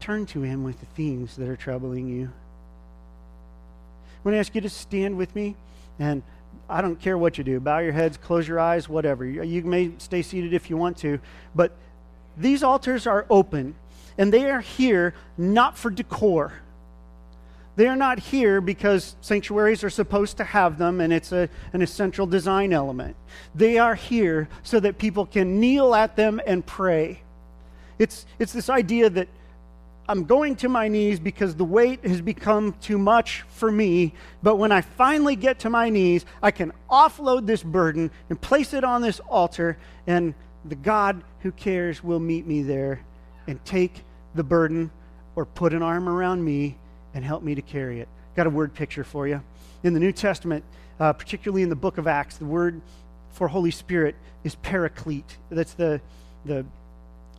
turn 0.00 0.26
to 0.26 0.42
Him 0.42 0.64
with 0.64 0.80
the 0.80 0.86
things 0.86 1.36
that 1.36 1.48
are 1.48 1.56
troubling 1.56 2.08
you. 2.08 2.24
I 2.24 4.18
want 4.24 4.34
to 4.34 4.38
ask 4.38 4.54
you 4.54 4.60
to 4.60 4.68
stand 4.68 5.16
with 5.16 5.34
me, 5.34 5.56
and 5.98 6.22
I 6.68 6.82
don't 6.82 7.00
care 7.00 7.16
what 7.16 7.38
you 7.38 7.44
do. 7.44 7.60
Bow 7.60 7.78
your 7.78 7.92
heads, 7.92 8.16
close 8.16 8.46
your 8.46 8.60
eyes, 8.60 8.88
whatever. 8.88 9.24
You 9.24 9.62
may 9.62 9.92
stay 9.98 10.22
seated 10.22 10.52
if 10.52 10.70
you 10.70 10.76
want 10.76 10.98
to, 10.98 11.20
but 11.54 11.72
these 12.36 12.62
altars 12.62 13.06
are 13.06 13.26
open, 13.30 13.74
and 14.18 14.32
they 14.32 14.50
are 14.50 14.60
here 14.60 15.14
not 15.36 15.76
for 15.76 15.90
decor. 15.90 16.52
They 17.76 17.86
are 17.86 17.96
not 17.96 18.18
here 18.18 18.60
because 18.60 19.16
sanctuaries 19.22 19.82
are 19.84 19.90
supposed 19.90 20.36
to 20.36 20.44
have 20.44 20.76
them 20.76 21.00
and 21.00 21.14
it's 21.14 21.32
a, 21.32 21.48
an 21.72 21.80
essential 21.80 22.26
design 22.26 22.74
element. 22.74 23.16
They 23.54 23.78
are 23.78 23.94
here 23.94 24.50
so 24.62 24.80
that 24.80 24.98
people 24.98 25.24
can 25.24 25.60
kneel 25.60 25.94
at 25.94 26.14
them 26.14 26.42
and 26.46 26.66
pray. 26.66 27.22
It's, 27.98 28.26
it's 28.38 28.52
this 28.52 28.68
idea 28.68 29.08
that 29.08 29.28
I'm 30.10 30.24
going 30.24 30.56
to 30.56 30.68
my 30.68 30.88
knees 30.88 31.20
because 31.20 31.54
the 31.54 31.64
weight 31.64 32.04
has 32.04 32.20
become 32.20 32.72
too 32.80 32.98
much 32.98 33.42
for 33.42 33.70
me. 33.70 34.12
But 34.42 34.56
when 34.56 34.72
I 34.72 34.80
finally 34.80 35.36
get 35.36 35.60
to 35.60 35.70
my 35.70 35.88
knees, 35.88 36.26
I 36.42 36.50
can 36.50 36.72
offload 36.90 37.46
this 37.46 37.62
burden 37.62 38.10
and 38.28 38.40
place 38.40 38.74
it 38.74 38.82
on 38.82 39.02
this 39.02 39.20
altar, 39.20 39.78
and 40.08 40.34
the 40.64 40.74
God 40.74 41.22
who 41.42 41.52
cares 41.52 42.02
will 42.02 42.18
meet 42.18 42.44
me 42.44 42.64
there 42.64 43.04
and 43.46 43.64
take 43.64 44.02
the 44.34 44.42
burden 44.42 44.90
or 45.36 45.46
put 45.46 45.72
an 45.72 45.80
arm 45.80 46.08
around 46.08 46.44
me 46.44 46.76
and 47.14 47.24
help 47.24 47.44
me 47.44 47.54
to 47.54 47.62
carry 47.62 48.00
it. 48.00 48.08
Got 48.34 48.48
a 48.48 48.50
word 48.50 48.74
picture 48.74 49.04
for 49.04 49.28
you. 49.28 49.40
In 49.84 49.94
the 49.94 50.00
New 50.00 50.12
Testament, 50.12 50.64
uh, 50.98 51.12
particularly 51.12 51.62
in 51.62 51.68
the 51.68 51.76
book 51.76 51.98
of 51.98 52.08
Acts, 52.08 52.36
the 52.36 52.46
word 52.46 52.80
for 53.30 53.46
Holy 53.46 53.70
Spirit 53.70 54.16
is 54.42 54.56
paraclete. 54.56 55.38
That's 55.50 55.74
the, 55.74 56.00
the 56.44 56.66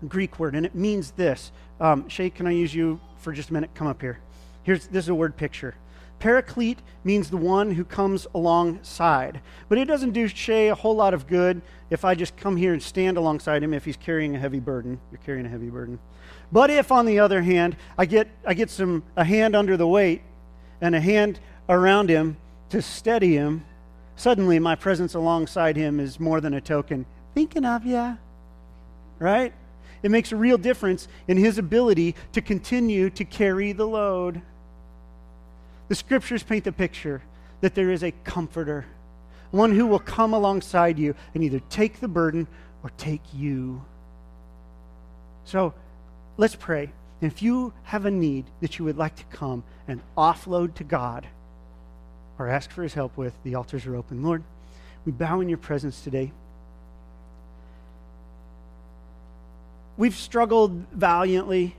Greek 0.08 0.40
word, 0.40 0.56
and 0.56 0.66
it 0.66 0.74
means 0.74 1.12
this. 1.12 1.52
Um, 1.82 2.08
Shay, 2.08 2.30
can 2.30 2.46
I 2.46 2.52
use 2.52 2.74
you 2.74 3.02
for 3.18 3.34
just 3.34 3.50
a 3.50 3.54
minute? 3.54 3.72
Come 3.74 3.88
up 3.88 4.00
here. 4.00 4.20
Here's 4.64 4.86
this 4.88 5.06
is 5.06 5.10
a 5.10 5.16
word 5.16 5.36
picture. 5.36 5.76
Paraclete 6.20 6.78
means 7.04 7.32
the 7.32 7.38
one 7.38 7.72
who 7.72 7.84
comes 7.84 8.28
alongside. 8.36 9.42
But 9.68 9.80
it 9.80 9.86
doesn't 9.86 10.12
do 10.12 10.28
Shay 10.28 10.68
a 10.68 10.76
whole 10.76 10.96
lot 10.96 11.16
of 11.16 11.26
good 11.26 11.64
if 11.90 12.06
I 12.06 12.14
just 12.14 12.38
come 12.38 12.56
here 12.56 12.74
and 12.74 12.82
stand 12.82 13.18
alongside 13.18 13.64
him 13.64 13.74
if 13.74 13.84
he's 13.84 13.98
carrying 13.98 14.36
a 14.36 14.40
heavy 14.40 14.60
burden. 14.60 15.02
You're 15.12 15.22
carrying 15.26 15.48
a 15.48 15.50
heavy 15.50 15.72
burden. 15.72 15.98
But 16.52 16.70
if, 16.70 16.92
on 16.92 17.08
the 17.08 17.18
other 17.20 17.42
hand, 17.42 17.76
I 17.98 18.06
get, 18.06 18.28
I 18.46 18.54
get 18.54 18.70
some, 18.70 19.02
a 19.16 19.24
hand 19.24 19.56
under 19.56 19.76
the 19.78 19.88
weight 19.88 20.22
and 20.80 20.94
a 20.94 21.02
hand 21.02 21.40
around 21.68 22.10
him 22.10 22.38
to 22.70 22.84
steady 22.84 23.36
him, 23.36 23.66
suddenly 24.16 24.60
my 24.60 24.76
presence 24.76 25.16
alongside 25.16 25.76
him 25.76 26.00
is 26.00 26.20
more 26.20 26.40
than 26.40 26.54
a 26.54 26.62
token. 26.62 27.08
Thinking 27.34 27.66
of 27.66 27.84
you. 27.84 28.20
Right? 29.18 29.54
It 30.04 30.12
makes 30.12 30.32
a 30.32 30.36
real 30.36 30.58
difference 30.58 31.08
in 31.28 31.38
his 31.38 31.58
ability 31.58 32.16
to 32.34 32.42
continue 32.42 33.10
to 33.12 33.26
carry 33.26 33.72
the 33.72 33.88
load. 33.88 34.42
The 35.88 35.96
scriptures 35.96 36.44
paint 36.44 36.64
the 36.64 36.72
picture 36.72 37.22
that 37.62 37.76
there 37.76 37.92
is 37.92 38.04
a 38.04 38.12
comforter, 38.24 38.86
one 39.52 39.76
who 39.76 39.86
will 39.86 40.00
come 40.00 40.34
alongside 40.34 40.98
you 40.98 41.16
and 41.34 41.44
either 41.44 41.60
take 41.70 42.00
the 42.00 42.08
burden 42.08 42.48
or 42.84 42.92
take 42.98 43.22
you. 43.34 43.84
So 45.44 45.74
let's 46.38 46.56
pray. 46.56 46.92
And 47.22 47.32
if 47.32 47.44
you 47.44 47.74
have 47.84 48.06
a 48.06 48.12
need 48.12 48.46
that 48.62 48.80
you 48.80 48.86
would 48.86 48.98
like 48.98 49.16
to 49.18 49.24
come 49.26 49.64
and 49.88 50.02
offload 50.18 50.74
to 50.76 50.84
God 50.84 51.28
or 52.40 52.48
ask 52.48 52.72
for 52.72 52.82
his 52.82 52.96
help 52.96 53.16
with, 53.18 53.34
the 53.44 53.54
altars 53.54 53.86
are 53.86 53.96
open. 53.96 54.24
Lord, 54.24 54.44
we 55.06 55.12
bow 55.12 55.42
in 55.42 55.50
your 55.50 55.60
presence 55.60 56.02
today. 56.02 56.32
We've 60.02 60.16
struggled 60.16 60.72
valiantly. 60.92 61.76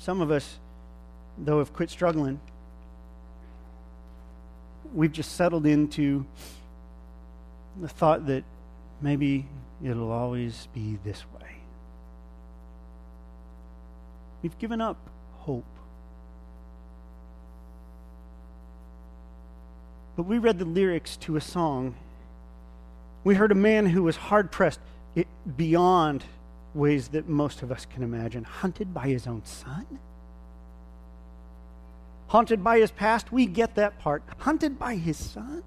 Some 0.00 0.20
of 0.20 0.32
us, 0.32 0.58
though, 1.38 1.60
have 1.60 1.72
quit 1.72 1.90
struggling. 1.90 2.40
We've 4.92 5.12
just 5.12 5.36
settled 5.36 5.66
into 5.66 6.26
the 7.80 7.86
thought 7.86 8.26
that 8.26 8.42
maybe 9.00 9.46
it'll 9.80 10.10
always 10.10 10.66
be 10.74 10.98
this 11.04 11.24
way. 11.32 11.58
We've 14.42 14.58
given 14.58 14.80
up 14.80 14.96
hope. 15.36 15.64
But 20.16 20.24
we 20.24 20.38
read 20.38 20.58
the 20.58 20.64
lyrics 20.64 21.16
to 21.18 21.36
a 21.36 21.40
song. 21.40 21.94
We 23.22 23.36
heard 23.36 23.52
a 23.52 23.54
man 23.54 23.86
who 23.86 24.02
was 24.02 24.16
hard 24.16 24.50
pressed 24.50 24.80
it, 25.14 25.26
beyond 25.56 26.24
ways 26.74 27.08
that 27.08 27.28
most 27.28 27.62
of 27.62 27.72
us 27.72 27.86
can 27.86 28.02
imagine. 28.02 28.44
Hunted 28.44 28.94
by 28.94 29.08
his 29.08 29.26
own 29.26 29.44
son? 29.44 29.98
Haunted 32.28 32.62
by 32.62 32.78
his 32.78 32.90
past? 32.90 33.32
We 33.32 33.46
get 33.46 33.74
that 33.74 33.98
part. 33.98 34.22
Hunted 34.38 34.78
by 34.78 34.96
his 34.96 35.16
son? 35.16 35.64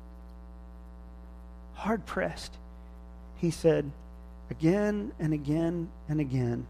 Hard 1.76 2.06
pressed. 2.06 2.58
He 3.38 3.52
said 3.52 3.92
again 4.50 5.12
and 5.20 5.34
again 5.34 5.90
and 6.08 6.22
again 6.22 6.66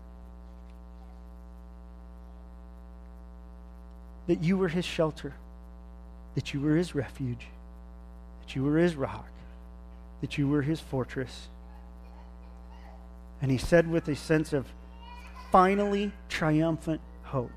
that 4.25 4.41
you 4.41 4.57
were 4.57 4.69
his 4.69 4.86
shelter, 4.86 5.33
that 6.33 6.53
you 6.53 6.62
were 6.62 6.75
his 6.75 6.95
refuge, 6.95 7.47
that 8.41 8.55
you 8.55 8.63
were 8.63 8.77
his 8.77 8.95
rock, 8.95 9.29
that 10.21 10.38
you 10.38 10.47
were 10.47 10.62
his 10.62 10.79
fortress 10.79 11.49
and 13.43 13.51
he 13.51 13.58
said 13.58 13.91
with 13.91 14.08
a 14.08 14.15
sense 14.15 14.53
of 14.53 14.65
finally 15.51 16.13
triumphant 16.29 17.01
hope 17.23 17.51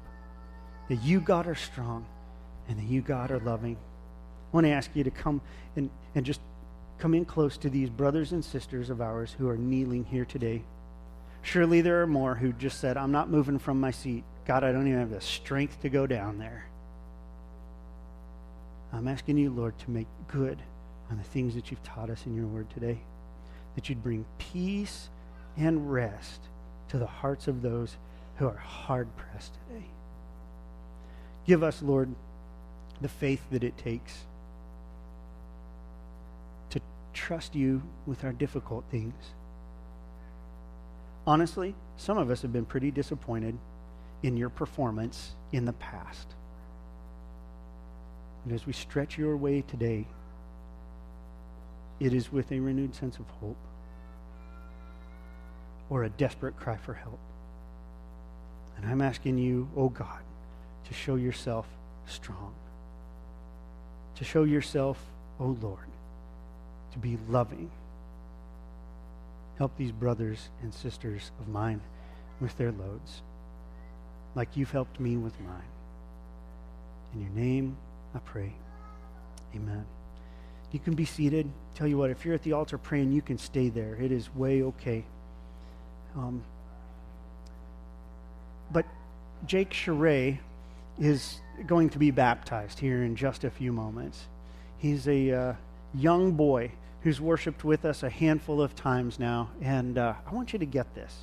that 0.89 0.97
you, 0.97 1.21
God, 1.21 1.47
are 1.47 1.55
strong 1.55 2.05
and 2.69 2.77
that 2.77 2.87
you, 2.87 3.01
God, 3.01 3.31
are 3.31 3.39
loving. 3.39 3.77
I 3.77 4.57
want 4.57 4.67
to 4.67 4.73
ask 4.73 4.91
you 4.95 5.05
to 5.05 5.13
come 5.13 5.41
and, 5.77 5.89
and 6.17 6.27
just 6.27 6.41
come 6.99 7.15
in 7.15 7.25
close 7.25 7.57
to 7.59 7.71
these 7.71 7.89
brothers 7.89 8.33
and 8.33 8.45
sisters 8.45 8.91
of 8.91 9.01
ours 9.01 9.37
who 9.39 9.49
are 9.49 9.57
kneeling 9.57 10.05
here 10.05 10.25
today. 10.25 10.63
Surely 11.43 11.83
there 11.83 12.03
are 12.03 12.07
more 12.09 12.35
who 12.35 12.53
just 12.53 12.81
said, 12.81 12.97
I'm 12.97 13.13
not 13.13 13.31
moving 13.31 13.61
from 13.61 13.81
my 13.81 13.93
seat. 13.93 14.25
God, 14.45 14.65
I 14.65 14.73
don't 14.73 14.89
even 14.89 14.99
have 14.99 15.11
the 15.11 15.21
strength 15.21 15.81
to 15.83 15.89
go 15.89 16.05
down 16.05 16.39
there. 16.39 16.67
I'm 18.93 19.07
asking 19.07 19.39
you, 19.39 19.51
Lord, 19.51 19.79
to 19.79 19.91
make 19.93 20.09
good 20.27 20.59
on 21.13 21.19
the 21.19 21.23
things 21.23 21.55
that 21.55 21.71
you've 21.71 21.83
taught 21.85 22.11
us 22.11 22.27
in 22.27 22.35
your 22.35 22.47
word 22.47 22.69
today, 22.71 22.99
that 23.77 23.89
you'd 23.89 24.03
bring 24.03 24.25
peace 24.39 25.11
and 25.57 25.91
rest 25.93 26.41
to 26.89 26.99
the 26.99 27.07
hearts 27.07 27.49
of 27.49 27.63
those 27.63 27.97
who 28.37 28.47
are 28.47 28.57
hard 28.57 29.09
pressed 29.17 29.53
today. 29.69 29.87
Give 31.47 31.63
us, 31.63 31.83
Lord, 31.83 32.15
the 33.01 33.09
faith 33.09 33.41
that 33.51 33.65
it 33.65 33.77
takes 33.79 34.25
to 36.71 36.81
trust 37.13 37.55
you 37.55 37.83
with 38.07 38.25
our 38.25 38.33
difficult 38.33 38.85
things. 38.91 39.15
Honestly, 41.27 41.75
some 41.97 42.19
of 42.19 42.31
us 42.31 42.43
have 42.43 42.53
been 42.53 42.65
pretty 42.65 42.91
disappointed 42.91 43.59
in 44.23 44.37
your 44.37 44.49
performance 44.49 45.35
in 45.53 45.65
the 45.65 45.73
past. 45.75 46.29
And 48.45 48.55
as 48.55 48.67
we 48.67 48.73
stretch 48.73 49.19
your 49.19 49.37
way 49.37 49.63
today, 49.63 50.07
it 51.99 52.13
is 52.13 52.31
with 52.31 52.53
a 52.53 52.61
renewed 52.61 52.95
sense 52.95 53.19
of 53.19 53.27
hope 53.41 53.57
or 55.91 56.05
a 56.05 56.09
desperate 56.09 56.57
cry 56.57 56.77
for 56.77 56.95
help. 56.95 57.19
And 58.77 58.87
I'm 58.87 59.01
asking 59.01 59.39
you, 59.39 59.69
oh 59.77 59.89
God, 59.89 60.21
to 60.89 60.95
show 60.95 61.15
yourself 61.17 61.67
strong, 62.07 62.55
to 64.17 64.25
show 64.25 64.45
yourself, 64.45 64.99
oh 65.41 65.57
Lord, 65.61 65.89
to 66.93 66.99
be 66.99 67.19
loving. 67.29 67.71
Help 69.59 69.77
these 69.77 69.93
brothers 69.93 70.51
and 70.63 70.73
sisters 70.73 71.31
of 71.41 71.49
mine 71.49 71.81
with 72.41 72.57
their 72.59 72.73
loads, 72.73 73.23
like 74.35 74.57
you've 74.57 74.71
helped 74.71 75.01
me 75.01 75.17
with 75.17 75.39
mine. 75.41 75.63
In 77.15 77.23
your 77.23 77.31
name, 77.31 77.77
I 78.15 78.19
pray. 78.19 78.53
Amen. 79.55 79.87
You 80.73 80.79
can 80.79 80.95
be 80.95 81.07
seated. 81.07 81.49
Tell 81.75 81.87
you 81.87 81.97
what, 81.97 82.11
if 82.11 82.25
you're 82.25 82.35
at 82.35 82.43
the 82.43 82.53
altar 82.53 82.77
praying, 82.77 83.13
you 83.13 83.23
can 83.23 83.39
stay 83.39 83.71
there. 83.71 83.97
It 84.01 84.13
is 84.13 84.35
way 84.35 84.63
okay. 84.63 85.05
Um, 86.17 86.43
but 88.73 88.87
Jake 89.45 89.71
Charay 89.71 90.39
is 90.99 91.41
going 91.67 91.91
to 91.91 91.99
be 91.99 92.11
baptized 92.11 92.79
here 92.79 93.03
in 93.03 93.17
just 93.17 93.45
a 93.45 93.51
few 93.51 93.73
moments. 93.73 94.27
He's 94.79 95.07
a 95.07 95.31
uh, 95.31 95.55
young 95.95 96.33
boy 96.33 96.73
who's 97.03 97.21
worshiped 97.21 97.65
with 97.65 97.85
us 97.85 98.03
a 98.03 98.11
handful 98.11 98.63
of 98.63 98.75
times 98.75 99.19
now, 99.19 99.51
and 99.61 99.99
uh, 99.99 100.15
I 100.27 100.35
want 100.35 100.53
you 100.53 100.59
to 100.59 100.67
get 100.67 100.95
this. 100.95 101.15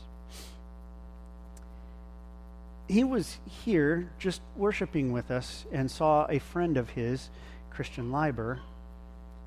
He 2.87 3.03
was 3.03 3.37
here 3.65 4.09
just 4.19 4.41
worshiping 4.55 5.11
with 5.11 5.31
us 5.31 5.65
and 5.71 5.89
saw 5.89 6.25
a 6.29 6.39
friend 6.39 6.77
of 6.77 6.91
his, 6.91 7.29
Christian 7.71 8.11
Liber, 8.11 8.59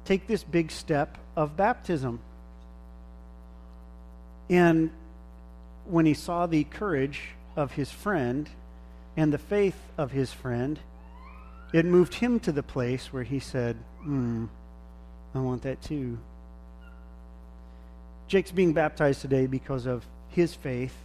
take 0.04 0.26
this 0.26 0.42
big 0.42 0.72
step 0.72 1.18
of 1.36 1.56
baptism. 1.56 2.20
And 4.50 4.90
when 5.88 6.06
he 6.06 6.14
saw 6.14 6.46
the 6.46 6.64
courage 6.64 7.30
of 7.56 7.72
his 7.72 7.90
friend 7.90 8.48
and 9.16 9.32
the 9.32 9.38
faith 9.38 9.78
of 9.96 10.12
his 10.12 10.32
friend, 10.32 10.78
it 11.72 11.84
moved 11.84 12.14
him 12.14 12.40
to 12.40 12.52
the 12.52 12.62
place 12.62 13.12
where 13.12 13.22
he 13.22 13.38
said, 13.38 13.76
Hmm, 14.02 14.46
I 15.34 15.40
want 15.40 15.62
that 15.62 15.82
too. 15.82 16.18
Jake's 18.28 18.50
being 18.50 18.72
baptized 18.72 19.20
today 19.20 19.46
because 19.46 19.86
of 19.86 20.04
his 20.28 20.54
faith, 20.54 20.96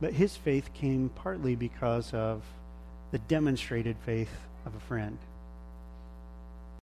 but 0.00 0.12
his 0.12 0.36
faith 0.36 0.72
came 0.72 1.10
partly 1.10 1.54
because 1.54 2.12
of 2.14 2.42
the 3.10 3.18
demonstrated 3.18 3.96
faith 4.04 4.30
of 4.64 4.74
a 4.74 4.80
friend. 4.80 5.18